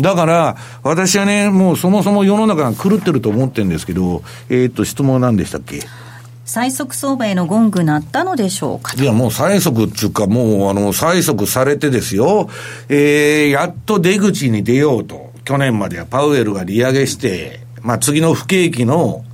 [0.00, 5.80] だから、私はね、もうそもそも世の中が狂ってると思ってるんですけど、えーっと、質問は何でしたっけ？
[6.44, 8.94] 最速相場へのゴング鳴ったのでしょうか？
[9.00, 12.50] いや、もう催促っていうか、もう、あの、催促されてですよ、
[12.88, 15.32] えー、やっと出口に出ようと。
[15.44, 19.24] 去年まではパウエルが利上げして、まあ、次の不景気の、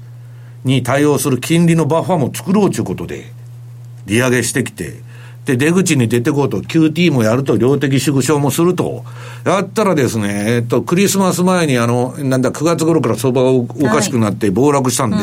[0.65, 3.33] に対応する金利のバッファーも作ろうということで、
[4.07, 5.01] 利上げしてきて、
[5.51, 9.05] で、出口に出てこうと、QT もやると、量的縮小もすると。
[9.45, 15.17] やったらですね、えっと、クリスマス前にあの、なんだ、9月頃から相場がおおかしくなって暴落したんで、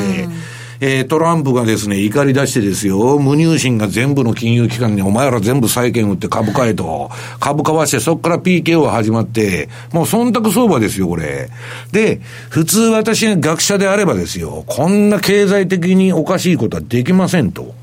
[0.79, 7.09] えートランプがですね、怒り出してですよ、無入信が全部の金融機関にお前ら全部債券売って株買えと、
[7.39, 11.49] 株買わしてそこから PKO が始まって、もう忖度相場ですよ、これ。
[11.91, 17.73] で、普通私が学者であればですよ、こんな経済的におかしいことはできませんと。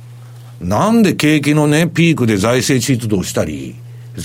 [0.61, 3.75] なんで景気のね、ピークで財政出動したり、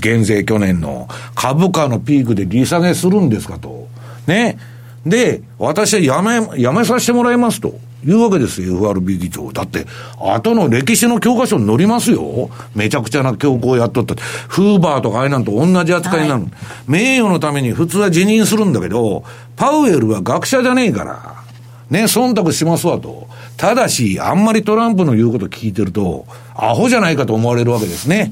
[0.02, 3.88] 減税去年の株価のピークで利下げするんですかと。
[4.28, 4.58] ね。
[5.06, 7.80] で、私はやめ、やめさせてもらいますと。
[8.06, 9.52] いうわけですよ、FRB 議長。
[9.52, 9.86] だって、
[10.20, 12.50] 後の歴史の教科書に載りますよ。
[12.74, 14.16] めちゃくちゃな強行やっとった。
[14.16, 16.46] フーバーとかあれなんと同じ扱いになる。
[16.88, 19.24] 名誉のために普通は辞任するんだけど、
[19.58, 21.36] パウエルは学者じゃねえから。
[21.90, 23.28] ね、忖度しますわと。
[23.60, 28.32] ただし、あんまりトランプの言うこと聞いてると、アホじゃないかと思われるわけですね。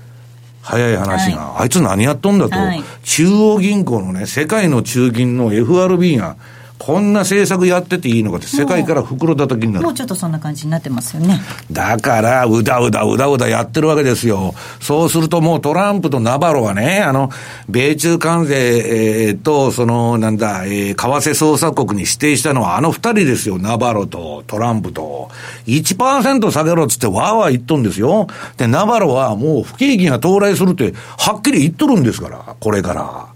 [0.62, 2.82] 早い話が、あいつ何やっとんだと、はい。
[3.02, 6.36] 中央銀行のね、世界の中銀の FRB が、
[6.84, 9.94] こんな政策やってていいのかって、世界から袋叩きになるもう。
[9.94, 11.40] ちょっとそんな感じになってますよね。
[11.70, 14.52] だから、うだうだうだうだやってるわけですよ。
[14.80, 17.30] そうするともうトランプとナバロはね、あの、
[17.68, 23.58] 米中関税、えーと、その、なんだ、えー為替操作国に指定したのはあの二人ですよ。
[23.58, 25.30] ナバロとトランプと。
[25.66, 28.26] 1%下げろっつってわーわー言っとんですよ。
[28.56, 33.31] で、ナバロはもう不景気が到来するって、はっきり言っとるんですから、これから。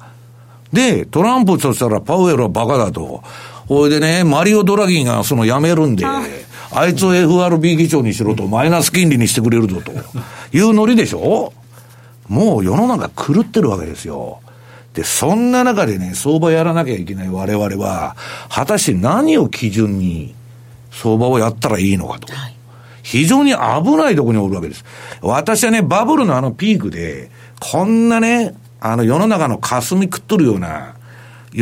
[0.72, 3.22] で、トランプとしたらパウエルはバカだと。
[3.66, 9.92] ほいでね、マリオ・ドラギーがその辞めるんで、あいつを FRB 議長にしろと、マイナス金利にしてくれるぞと
[10.56, 11.52] いうノリでしょ？
[12.28, 14.40] もう世の中狂ってるわけですよ。
[14.94, 18.16] で、そんな中でね、相場やらなきゃいけない我々は、
[18.48, 20.34] 果たして何を基準に
[20.90, 22.28] 相場をやったらいいのかと。
[23.02, 24.84] 非常に危ないところにおるわけです。
[25.20, 30.96] 私はね、バブルのあのピークで、こんなね、あの世の中の霞食っとるような、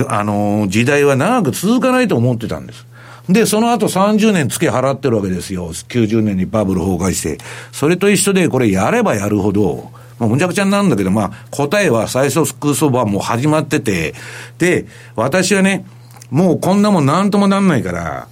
[0.09, 2.87] あの時代は長く続かないと思ってたんです。
[3.29, 5.73] で、その後30年付け払ってるわけですよ。
[5.73, 7.39] 90年にバブル崩壊して。
[7.73, 14.15] それと一緒で、これやればやるほど、もうむちゃくちゃになるんだけど、まあ、答えは最速相場はもう始まってて、
[14.59, 15.87] で、私はね、
[16.31, 18.29] もうこんなもんなんともなんないから、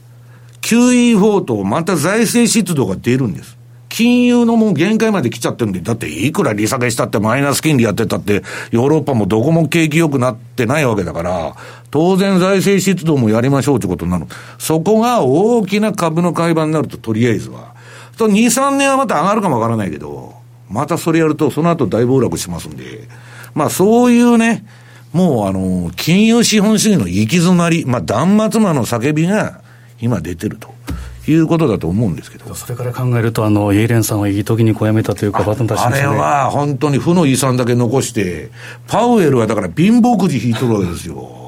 [0.61, 3.57] QE4 とまた財政出動が出るんです。
[3.93, 11.55] 金融のもう限界まで来ちゃってるんで、だっていくら利下げしたってマイナス金利やってたって、ヨーロッパもどこも景気良くなってないわけだから、
[11.91, 14.25] 当然財政出動もやりましょうってことになる。
[14.59, 17.75] そこが大きな株の買い場になると、とりあえずは。
[18.17, 20.37] と2、3年はまた上がるかもわからないけど、
[20.71, 23.09] またそれやると、その後大暴落しますんで、
[23.55, 24.65] まあそういうね、
[25.13, 29.61] もうあの、金融資本主義の行き詰まり、まあ断末魔の叫びが
[30.01, 30.73] 今出てると
[31.29, 32.55] いうことだと思うんですけど。
[32.55, 36.17] それから考えると、あの、イエレンさんはいい時にこう辞めたというか、バトンタッチあれですね。
[36.17, 38.51] は本当に負の遺産だけ残して、
[38.89, 41.39] パウエルはだから貧乏くじ引いとるわけですよ。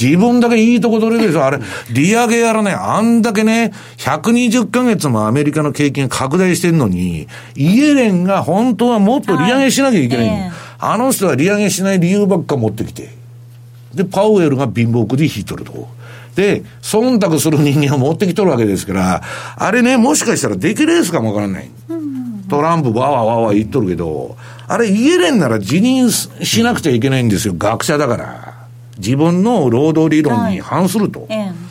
[0.00, 1.44] 自分だけいいとこ取れるでしょ。
[1.44, 1.60] あれ、
[1.92, 13.08] 利上げやらね、あんだけね、120ヶ月もアメリカの景気が拡大してるのに、イエレンが本当はもっと利上げしなきゃいけない、はいええあの人は利上げしない理由ばっか持ってきて。
[13.94, 15.88] で、パウエルが貧乏くじ引いとると。
[16.36, 19.22] で、忖度する人間を持ってきとるわけですから、
[19.56, 21.70] あれね、もしかしたら出来レースかもわからない。
[22.48, 28.54] トランプわーわーわーわー言っとるけど、あれイエレンなら辞任ししなくちゃいけないんですよ、学者だから。
[28.98, 31.26] 自分の労働理論に反すると。
[31.30, 31.64] ええ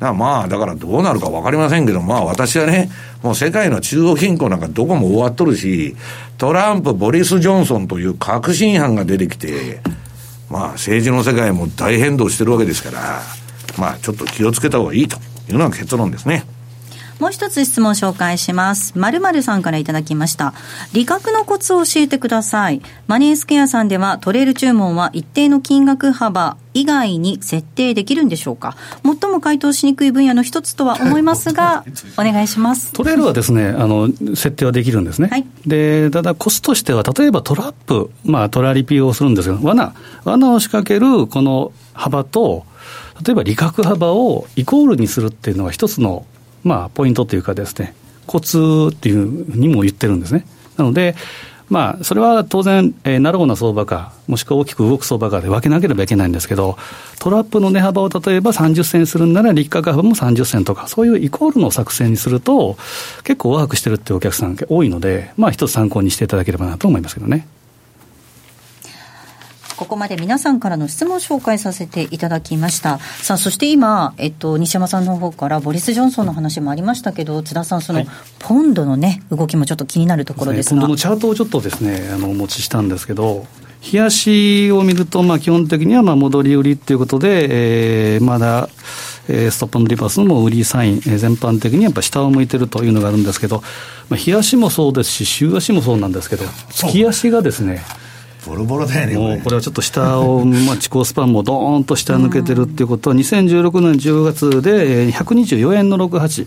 [0.00, 2.90] だまあ、だからどうなるか分かりませんけど、まあ私はね、
[3.22, 5.96] もう世界の中央銀行なんかどこも終わっとるし、
[6.36, 9.80] トランプ、ボリス・ジョンソンという革新犯が出てきて、
[10.50, 13.22] まあ政治の世界も大変動してるわけですから、
[13.78, 15.18] まあちょっと気をつけた方がいいと
[15.48, 16.44] いうのが結論ですね。
[17.20, 18.98] もう一つ質問紹介します。
[18.98, 20.52] まるまるさんからいただきました。
[20.92, 22.82] 利確のコツを教えてください。
[23.06, 31.84] マネースケアさんではトレール注文は一定の金額幅以外に設定できるんでしょうか最も回答しにくい分野の一つとは思いますが、
[32.18, 32.92] お願いします。
[32.92, 35.28] トレールはですね、あの、設定はできるんですね。
[35.30, 39.94] はいで、ただコツとしては、例えばトラップ、まあトラリピをするんですが、罠、
[40.24, 42.66] 罠を仕掛けるこの幅と、
[43.24, 46.26] 例えば利確幅をイコールにするっていうのが一つの、
[46.62, 47.94] まあポイントというかですね、
[48.26, 50.46] コツっていうにも言ってるんですね。
[50.76, 51.14] なので、
[51.70, 56.76] まあ、それは当然、えー、ナローな相場か、もしくは大きく動く相場がで分けなければいけないんですけど、
[57.18, 62.76] トラップの値幅を例えば30銭するんなら、立価幅も30銭とか、そういうイコールの作戦にすると、
[63.24, 67.46] 結構ワークしてるっていうお客さん多いので、まあ一つ参考にしていただければなと思いますけどね。
[69.76, 72.98] ここまで皆さんからの質問を紹介させていただきました。
[72.98, 78.08] さあ、そして今、えっと、西山さんの方からボリス・ジョンソンの話もありましたけど、津田さん、その、はい、
[78.38, 83.46] ポンドのね、動きもちょっと気になるところですが、ね、ポンドのチャートをちょっとですね、あの、お持ちしたんですけど、
[83.92, 88.68] 冷やしを見ると、まあ、基本的にはまあ戻り売りということで、えー、まだ、
[89.28, 93.62] えー、ストップのリバースも売りサイン、えー、全般的にやっぱ下を向いてるというのがあるんですけど、
[94.08, 97.82] まあ、日足もそうですし、週足もそうなんですけど、月足がですね、
[98.46, 106.46] ボロボロだよね、もうこれはちょっと下を、まあ、地高スパンもどーんと下抜けてるっていうことは、2016年10月で124円の68。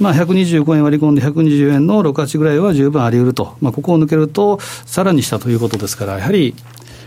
[0.00, 6.54] まあ、125円割り込んで120円の68ぐらいは十分あり得ると、まあ、ここを抜けると、さらに下ということですから、やはり、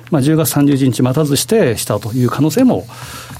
[0.09, 2.85] まあ、10月31日待たずして下という可能性も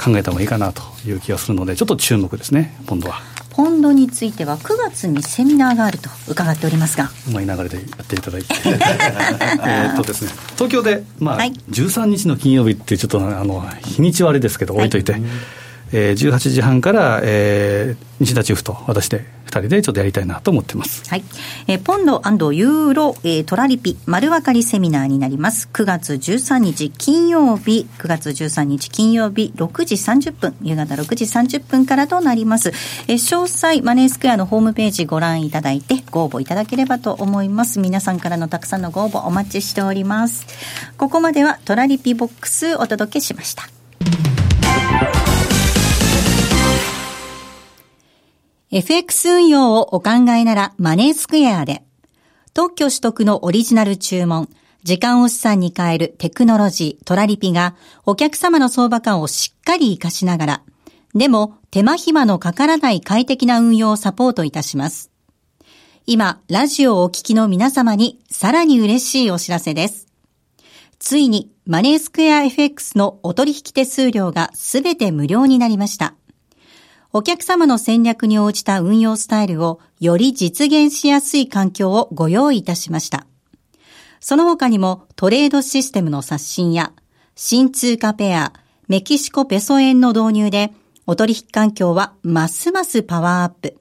[0.02, 3.31] 考えた方がいいかなという気がするので、ちょっと注目ですね、今度は。
[3.52, 7.10] ポンドについては9月にセミナーがあると伺っておりますが。
[7.28, 8.56] うまい流れでやっていただいて。
[9.68, 10.32] えっとですね。
[10.56, 15.22] 東京で、まあはい、13日の金曜日ってちょっとあの日にちはあれですけど置いといて、はい
[15.92, 21.08] えー、18時半から、えー、西田チーフと私で2人でちょっとやりたいなと思ってます。
[21.10, 21.24] はい。
[21.68, 25.70] えー、ポンドユーロ、えー、トラリピ丸分かりセミナーになります。
[25.74, 32.70] 9月13日金曜日、9月13日金曜日6時30分、夕方6時30分からとなります。
[33.08, 37.80] えー、詳細、マネースクエアのホームページご覧いただいてご応募いただければと思います。
[37.80, 40.46] 皆さんからのたくさんのご応募お待ちしております。
[40.98, 43.81] ここまではトラリピボックスお届けしました。
[48.74, 51.84] FX 運用をお考えならマネースクエアで、
[52.54, 54.48] 特許取得のオリジナル注文、
[54.84, 60.64] 時間を資産に変えるテクノロジー、トラリピがお客様の相場感をしっかり活かしながら、
[61.14, 65.12] でも手間暇のかからない快適な運用をサポートいたします。
[66.06, 70.08] 今、ラジオをお聞きの皆様にさらに嬉しいお知らせです。
[70.98, 76.16] ついにマネースクエア FX のお取引手数料がすべて無料になりました。
[77.14, 83.26] お客様の戦略に応じた運用スタイルをより実現しやすい環境をご用意いたしました。
[84.22, 86.93] その他にもトレードシステムの刷新や
[87.36, 88.53] 新通貨ペア、
[88.88, 90.72] メキシコペソ円の導入で
[91.05, 93.78] お取引環境はますますパワーアップ。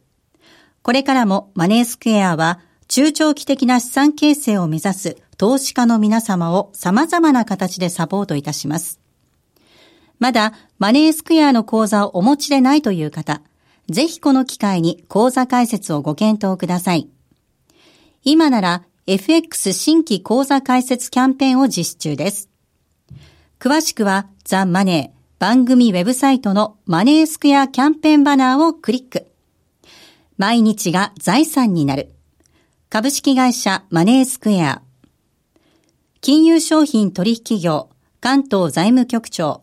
[0.83, 9.00] これからもマネースクエアは中長期的な資産形成を目指す投資家の皆様を様々な形でサポートいたします。
[10.21, 13.43] まだマネースクエアの口座をお持ちでないという方、
[13.89, 17.09] ぜひこの機会に口座開設をご検討ください。
[18.23, 22.51] 今なら FX 新規口座開設キャンペーンを実施中です。
[23.59, 29.27] 詳しくはザ・マネー番組ウェブサイトのマネースクエアキャンペーンバナーをクリック。
[30.37, 32.13] 毎日が財産になる。
[32.91, 34.83] 株式会社マネースクエア。
[36.21, 37.89] 金融商品取引業
[38.21, 39.63] 関東財務局長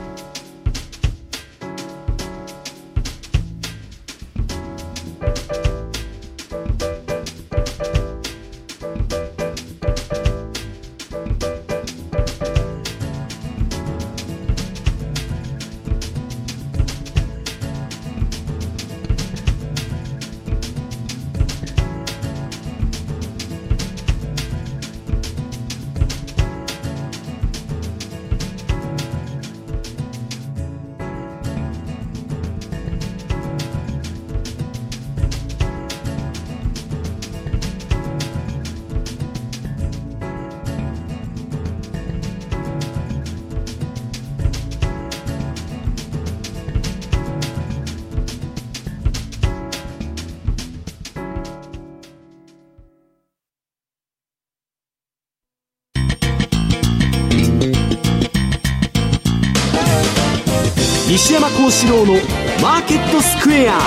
[61.31, 62.13] 西山幸四郎の
[62.61, 63.79] マーケットスクエア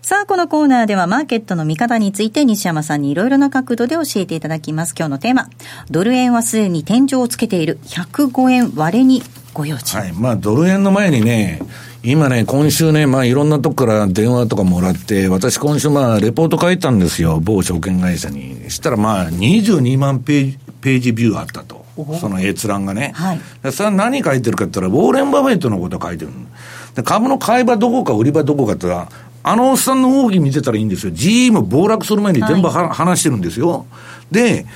[0.00, 4.94] さあ、このコーナーではマーケットの見方について西山さんにいろいろな角度で教えていただきます。
[4.98, 5.50] 今日のテーマ、
[5.90, 10.00] ドル円はすでに天井をつけている105円割れにご用心。
[10.00, 10.12] はい。
[10.14, 11.60] まあ、ドル円の前にね、
[12.02, 18.70] 今ね、今週ね、まあいろんなとこから電話とかもらって、私今週まあレポート書いたんですよ、某証券会社に。
[18.70, 21.87] したらまあ22万ページ、ページビューあったと。
[22.20, 23.12] その閲覧がね。
[23.14, 26.36] はいでそれは何書いてるかって言ったら、ウォーレン・バフェットのこと書いてるの
[26.94, 31.12] で株の買い場どこか売り場どこかって言ったら、あのおっさんの動き見てたらいいんですよ。
[31.12, 33.86] GE も暴落する前に全部は、話してるんですよ。
[34.30, 34.66] で、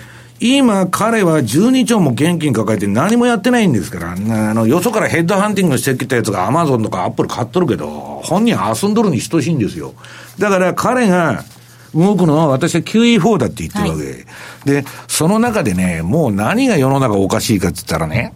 [0.40, 4.16] 今、彼は12兆も現金抱えて何もやってないんですから、あ
[4.54, 9.94] の、よそからヘッドハンティングしてきたやつがアマゾンとかアップル買っとるけど、本人は遊んどるに等しいんですよ。
[10.38, 11.44] だから彼が
[11.94, 14.26] 動くのは私は QE4 だって言ってるわけ。
[14.64, 18.34] で、その中でね、もう何が世の中おかしいかって言ったらね、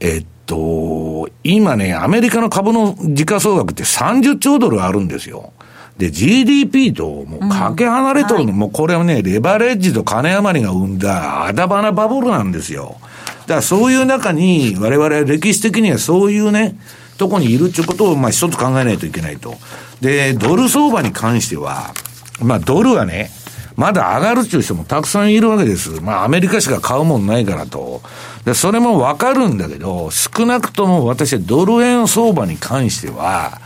[0.00, 5.52] えっと、今ね、アメリカの株の時価総額って30兆ドルあるんですよ。
[5.98, 12.96] で、GDP ともうかけ離れとるの、もうこれはね、レバレッジと金余りが生んだあだばなバブルなんですよ。
[13.42, 16.76] だからそういう中に、我々は歴史的にはそういうね、
[17.16, 19.54] とこにいるっていうことを、まあ一つ考えないといけないと。
[20.00, 21.94] で、ドル相場に関しては、
[22.40, 23.30] まあドルはね、
[23.76, 26.00] まだ上がるっていう人もたくさんいるわけです。
[26.00, 28.02] まあアメリカしか買うもんないからと。
[28.44, 33.60] で、それもわかるんだけど、少なくとも私はドル円相場に関しては、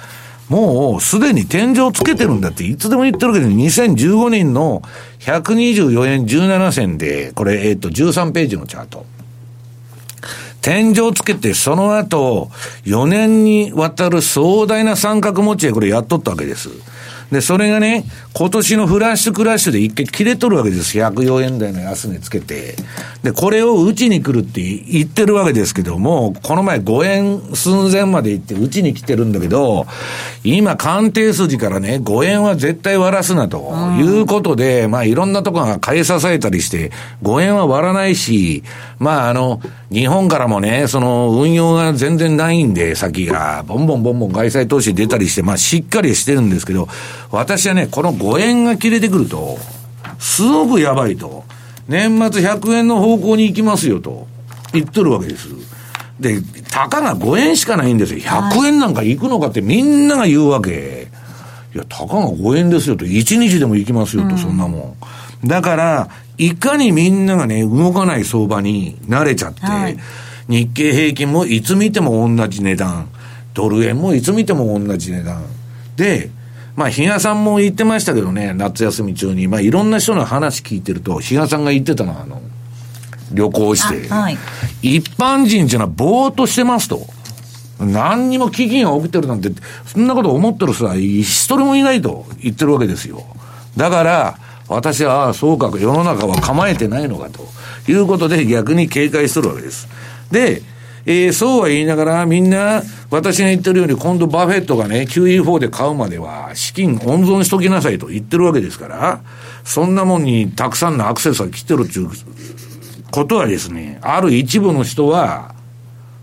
[0.48, 4.82] もうすでに天井つけてるんだっていつでも言ってるけど、2015年の
[5.20, 9.04] 124円17銭で、これ、えっ、と、13ページのチャート。
[10.62, 12.50] 天井つけて、その後、
[12.84, 16.70] 4年にわたる壮大な三角持ち合い、これやっとったわけです。
[17.30, 18.04] で、それがね、
[18.34, 20.98] 今年のフラッシュクラッシュで一回切れとるわけです。
[20.98, 22.74] 104円台の安値つけて。
[23.22, 29.86] で、これを打ちに来るって言ってるわけですけども、この前5円寸前まで行って打ちに来てるんだけど、
[30.42, 38.62] 今鑑定筋からね、5円は絶対割らすなということで、まあいろんなところが買い支えたりして、5円は割らないし、
[38.98, 46.88] まああの、日本からもね、その運用が全然ないんで、先が、ボンボンボンボン外債投資出たりして、まあしっかりしてるんですけど、
[47.30, 49.58] 私はね、この5円が切れてくると、
[50.18, 51.44] すごくやばいと。
[51.88, 54.26] 年末100円の方向に行きますよと
[54.72, 55.48] 言ってるわけです。
[56.20, 58.20] で、たかが5円しかないんですよ。
[58.20, 61.08] 100円なんか行くのかってみんなが言うわけ。
[61.74, 63.04] いや、たかが5円ですよと。
[63.04, 64.96] 1日でも行きますよと、そんなも
[65.44, 65.48] ん。
[65.48, 66.08] だから、
[66.38, 69.98] いかにみんながね、動かない相場に慣れちゃって、はい
[70.48, 73.08] 日経平均もいつ見ても同じ値段。
[73.52, 75.44] ドル円もいつ見ても同じ値段。
[75.96, 76.30] で、
[76.74, 79.46] まあ、比嘉さんも言ってましたけどね、夏休み中に。
[79.46, 82.40] まあ、いろんな人の話聞いてると、比嘉さんが言ってたのは、あの、
[83.32, 84.08] 旅行して。
[84.10, 84.38] あはい
[84.80, 87.06] 一般人っていうのはぼーっとしてますと。
[87.80, 89.50] 何にも危機が起きてるなんて、
[89.86, 93.24] そんなこと思ってる人は一人もいないと言ってるわけですよ。
[93.76, 97.46] だから、私は、ああ、そうか、世の中は構えてないのかと
[97.90, 99.88] いうことで逆に警戒するわけです。
[100.30, 100.62] で、
[101.06, 109.20] えーそうは言いながら、みんな、私が言ってるように、今度バフェットがね、QE4 で買うまでは、資金温存しときなさいと言ってるわけですから、
[109.64, 112.10] そんなもんにたくさんのアクセスが来てるっていう
[113.10, 115.54] ことはですね、ある一部の人は、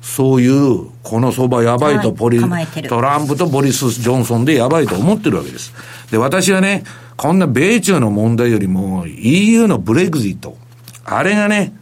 [0.03, 2.39] そういう、この相場やばいとはいポリ、
[2.87, 5.73] トランプとボリス・ジョンソンでやばいと思ってるわけです。
[6.11, 6.83] で、私はね、
[7.17, 10.57] こんな米中の問題よりも EU のブレグジット、
[11.03, 11.73] あれがね、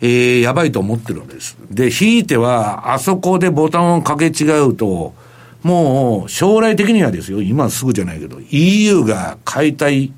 [0.00, 1.56] えー、やばいと思ってるわけです。
[1.70, 5.14] で、ひいては、あそこでボタンを掛け違うと、
[5.62, 10.12] もう、将来的にはですよ、今すぐじゃないけど、EU が解体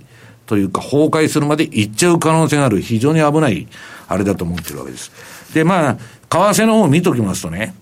[0.46, 3.68] というか崩壊するまで行っちゃう可能性がある非常に危ない、
[4.08, 5.12] あれだと思ってるわけです。
[5.52, 7.74] で、まあ、為替の方を見ときますとね、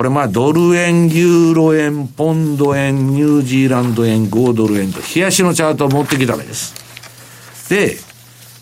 [0.00, 7.68] これまあ、ドル円、ユーロ円、ポンド円、ニュージーランド円、5ドル円と、冷やしのチャートを持ってきたわけです。
[7.68, 7.98] で、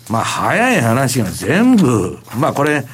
[0.09, 2.85] まあ、早い話が全部、まあこれ、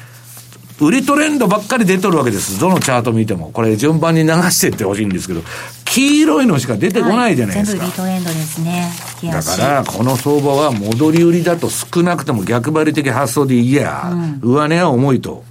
[0.78, 2.60] 売りトレンドばっかり出とるわけです。
[2.60, 3.50] どのチャート見ても。
[3.50, 5.42] これ順番に流していってほしいんですけど、
[5.84, 7.84] 黄色いのしか出てこないじゃないですか。
[7.84, 8.92] 全部リトレンドですね
[9.24, 15.42] だから、この相場は戻り売りだと少なくとも逆張り的発想でいいや、上値は重いと。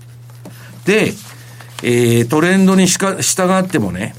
[0.85, 1.11] で、
[1.87, 4.15] えー、トレンドにしか従ってもね、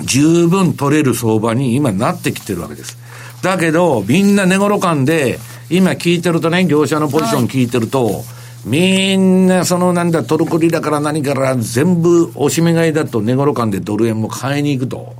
[0.00, 2.96] 十分取れる相場に今なってきてるわけです。
[3.42, 8.22] だけど、みんな寝頃感で、今聞いてるとね、業者のポジション聞いてると、
[8.64, 15.16] みんなそのなんだ、トルコリだから何から全部おしめ買いだと寝頃感でドル円も買いに行くと。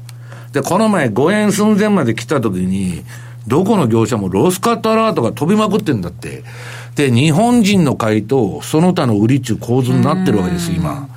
[0.52, 3.02] で、この前5円寸前まで来た時に、
[3.48, 6.44] どこの業者もロスカットアラートが飛びまくってんだって。
[6.94, 11.09] で、日本人の買いとその他の売り中構図になってるわけです、今。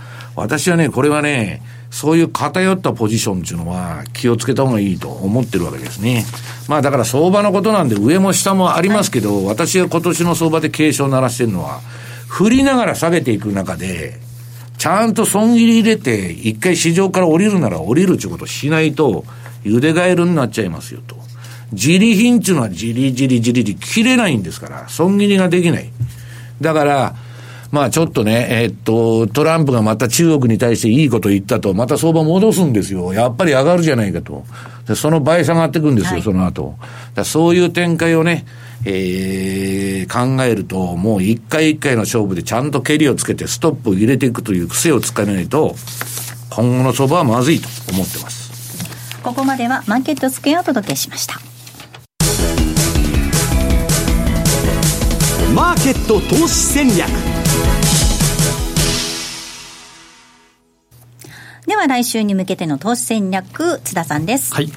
[0.41, 1.61] 私はね、これはね、
[1.91, 6.25] そういう偏ったポジションっていうのは気をつけた方がいいと思ってるわけですね。
[6.67, 11.81] まあだから相場のことなんで上も下もありますけど、私が今年の相場で警鐘を鳴らしてるのは、
[12.27, 14.19] 振りながら下げていく中で、
[14.77, 19.25] ちゃんと損切り入れて、一回市場から降りるなら降りるっていうことをしないと、
[19.63, 21.15] 茹でガエルになっちゃいますよと。
[21.73, 25.89] 自利品っていうのはじりじりじりじ切れないんですから、損切りができない。
[26.61, 27.15] だから、
[27.71, 33.13] まあちょっとね、えー、っと、トランプがまた中国に対していいこと言ったと、また相場戻すんですよ。
[33.13, 34.43] やっぱり上がるじゃないかと。
[34.87, 36.75] でその倍下がっていくんですよ、はい、その後。
[37.15, 38.45] だそういう展開をね、
[38.83, 45.75] えー、考えると、もう一回一回の勝負でちゃんと蹴りをつけてストップを入れていくという癖をつかないと、
[46.49, 49.21] 今後の相場はまずいと思ってます。
[49.23, 51.39] ここまではマーケットスクエアをお届けしました。
[55.55, 57.30] マーケット投資戦略
[61.81, 64.53] は来週に向けての投資戦略津田さんです。
[64.53, 64.71] はい。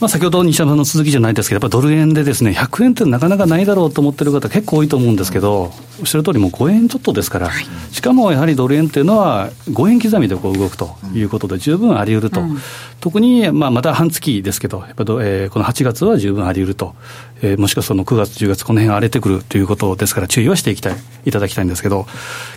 [0.00, 5.70] まあ、先ほど西山さんの続きじゃないですけど、やっぱドル円でですね、100円ってなかなかないだろうと思ってる方結構多いと思うんですけど、
[6.00, 7.64] おっしゃる通りもう5円ちょっとですから、はい、
[7.94, 12.40] しかもやはりドル円っていうのは5円刻みでこう動くということで十分あり得ると。
[12.40, 12.58] うん、
[13.00, 16.96] 特に、まあ、また半月ですけど、やっぱえー、この8月は十分あり得ると。
[17.42, 22.06] えー、もしくはその9月、10月、この辺荒れてくるということですから、注意はしていきたい、いただきたいんですけど、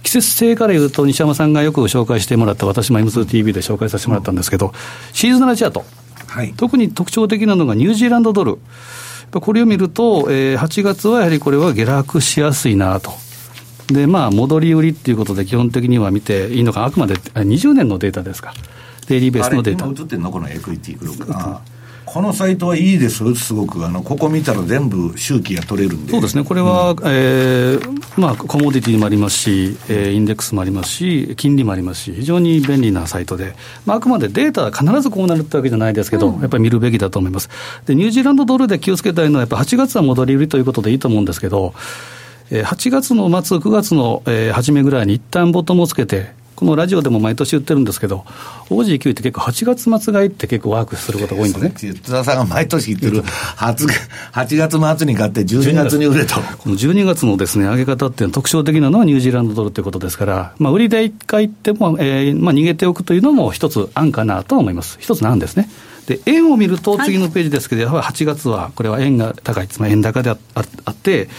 [0.04, 4.74] 季節性から言うと、西山さんがよく紹介してもらった、私も M2TV で紹介させてもらったんですけど、
[5.12, 5.84] シーズナルチャート。
[6.28, 8.60] はい、特に特徴的なのがニュージーランドドル。
[9.32, 13.12] これを見ると、えー、8月はやはりこれは下落しやすいなと。
[13.88, 18.54] で、まあ、戻り売りっていうことで基本的には見ていいのか、あくまで20年のデータですか。
[19.08, 19.86] デイリーベースのデータ。
[19.86, 21.75] 今映ってるのこのエクイティグループ。
[22.16, 26.14] このサイトはいいです、すごく、あのここ見たら全部周期が取れるんで。
[26.14, 33.54] そうですね、これは、うん、えー、まあ、コモディティもありますし、えー、インデックスもありますし、金利もありますし、非常に便利なサイトで、
[33.86, 37.50] まあ、あくまでデータは必ずこうなるってわけじゃないですけど、うん、やっぱり見るべきだと思います。
[37.86, 41.74] で、ニュージーランドドルで気をつけたいのは、やっぱ8月は戻り売りということでいいと思うんですけど、
[42.50, 48.26] 8月の末、9月の初めぐらいに一旦ボトムをつけて、このラジオでも毎年言ってるんですけど、
[48.70, 51.72] オージー9って結構8月末買いって結構ワークすることが多いんでね。
[51.72, 53.88] 津田さんが毎年言ってる8、
[54.32, 56.36] 8月末に買って12月に売れと。
[56.36, 64.98] この12月のですね、上げ方っていうのは特徴的なのはニュージーランドドルということですから、まあ、売りで1回行っても、えー、まあ、逃げておくというのも一つ案かなと思います。
[65.00, 65.70] 一つなんですね。
[66.08, 71.30] で、円を見ると、次のページですけど、やはり8月は、これは円が高い、つまり円高であって、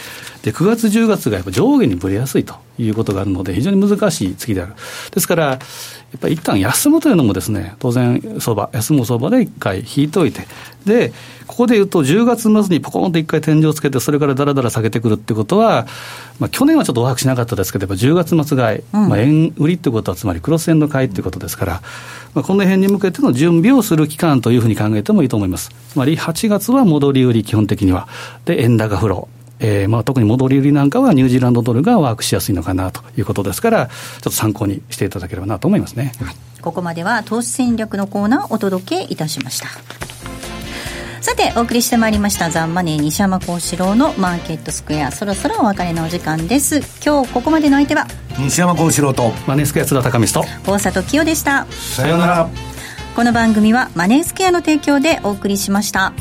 [0.42, 4.74] で、9月、10月がやっぱ上下にぶれやすいということがあるので、非常に難しい月である。
[5.12, 5.58] ですから、や
[6.16, 10.46] っぱり一旦休むというのもですね、当然相場、休む相場で一回引いておいて、
[10.84, 11.12] で、
[11.46, 15.86] ここで言うと、10月末にポコンと一回天井をつけて、それからだらだら下げてくるってことは、
[16.38, 21.82] まあ、去年はちょっとワークしなかったですけど、10月末買い、うん、まあ、円売りってことは、つまりクロス円の買いってことですから、
[22.36, 25.70] まあ、この辺に向けての準備をする期間というふうに考えてもいいと思います。
[25.88, 28.08] つまり8月は戻り売り、基本的には。
[28.44, 29.36] で、円高フロー。
[29.58, 36.12] えーまあ、特に戻り売りなんかはニュージーランドドルがワークしやすいのかなということですから、ちょっと参考にしていただければなと思いますね。
[36.20, 39.68] はい、ここまでは投資戦略のコーナーお届けいたしました。
[41.20, 45.10] さてお送りしてまいりましたザンマネー西山幸四郎のマーケットスクエア。
[45.10, 46.82] そろそろお別れのお時間です。
[47.04, 48.06] 今日ここまでの相手は？
[48.38, 50.44] 西山幸四郎とマネースクエア津田高見と。
[50.66, 51.66] 大里清でした。
[51.70, 52.48] さようなら。
[53.16, 56.12] この番組はマネースクエアの提供でお送りしました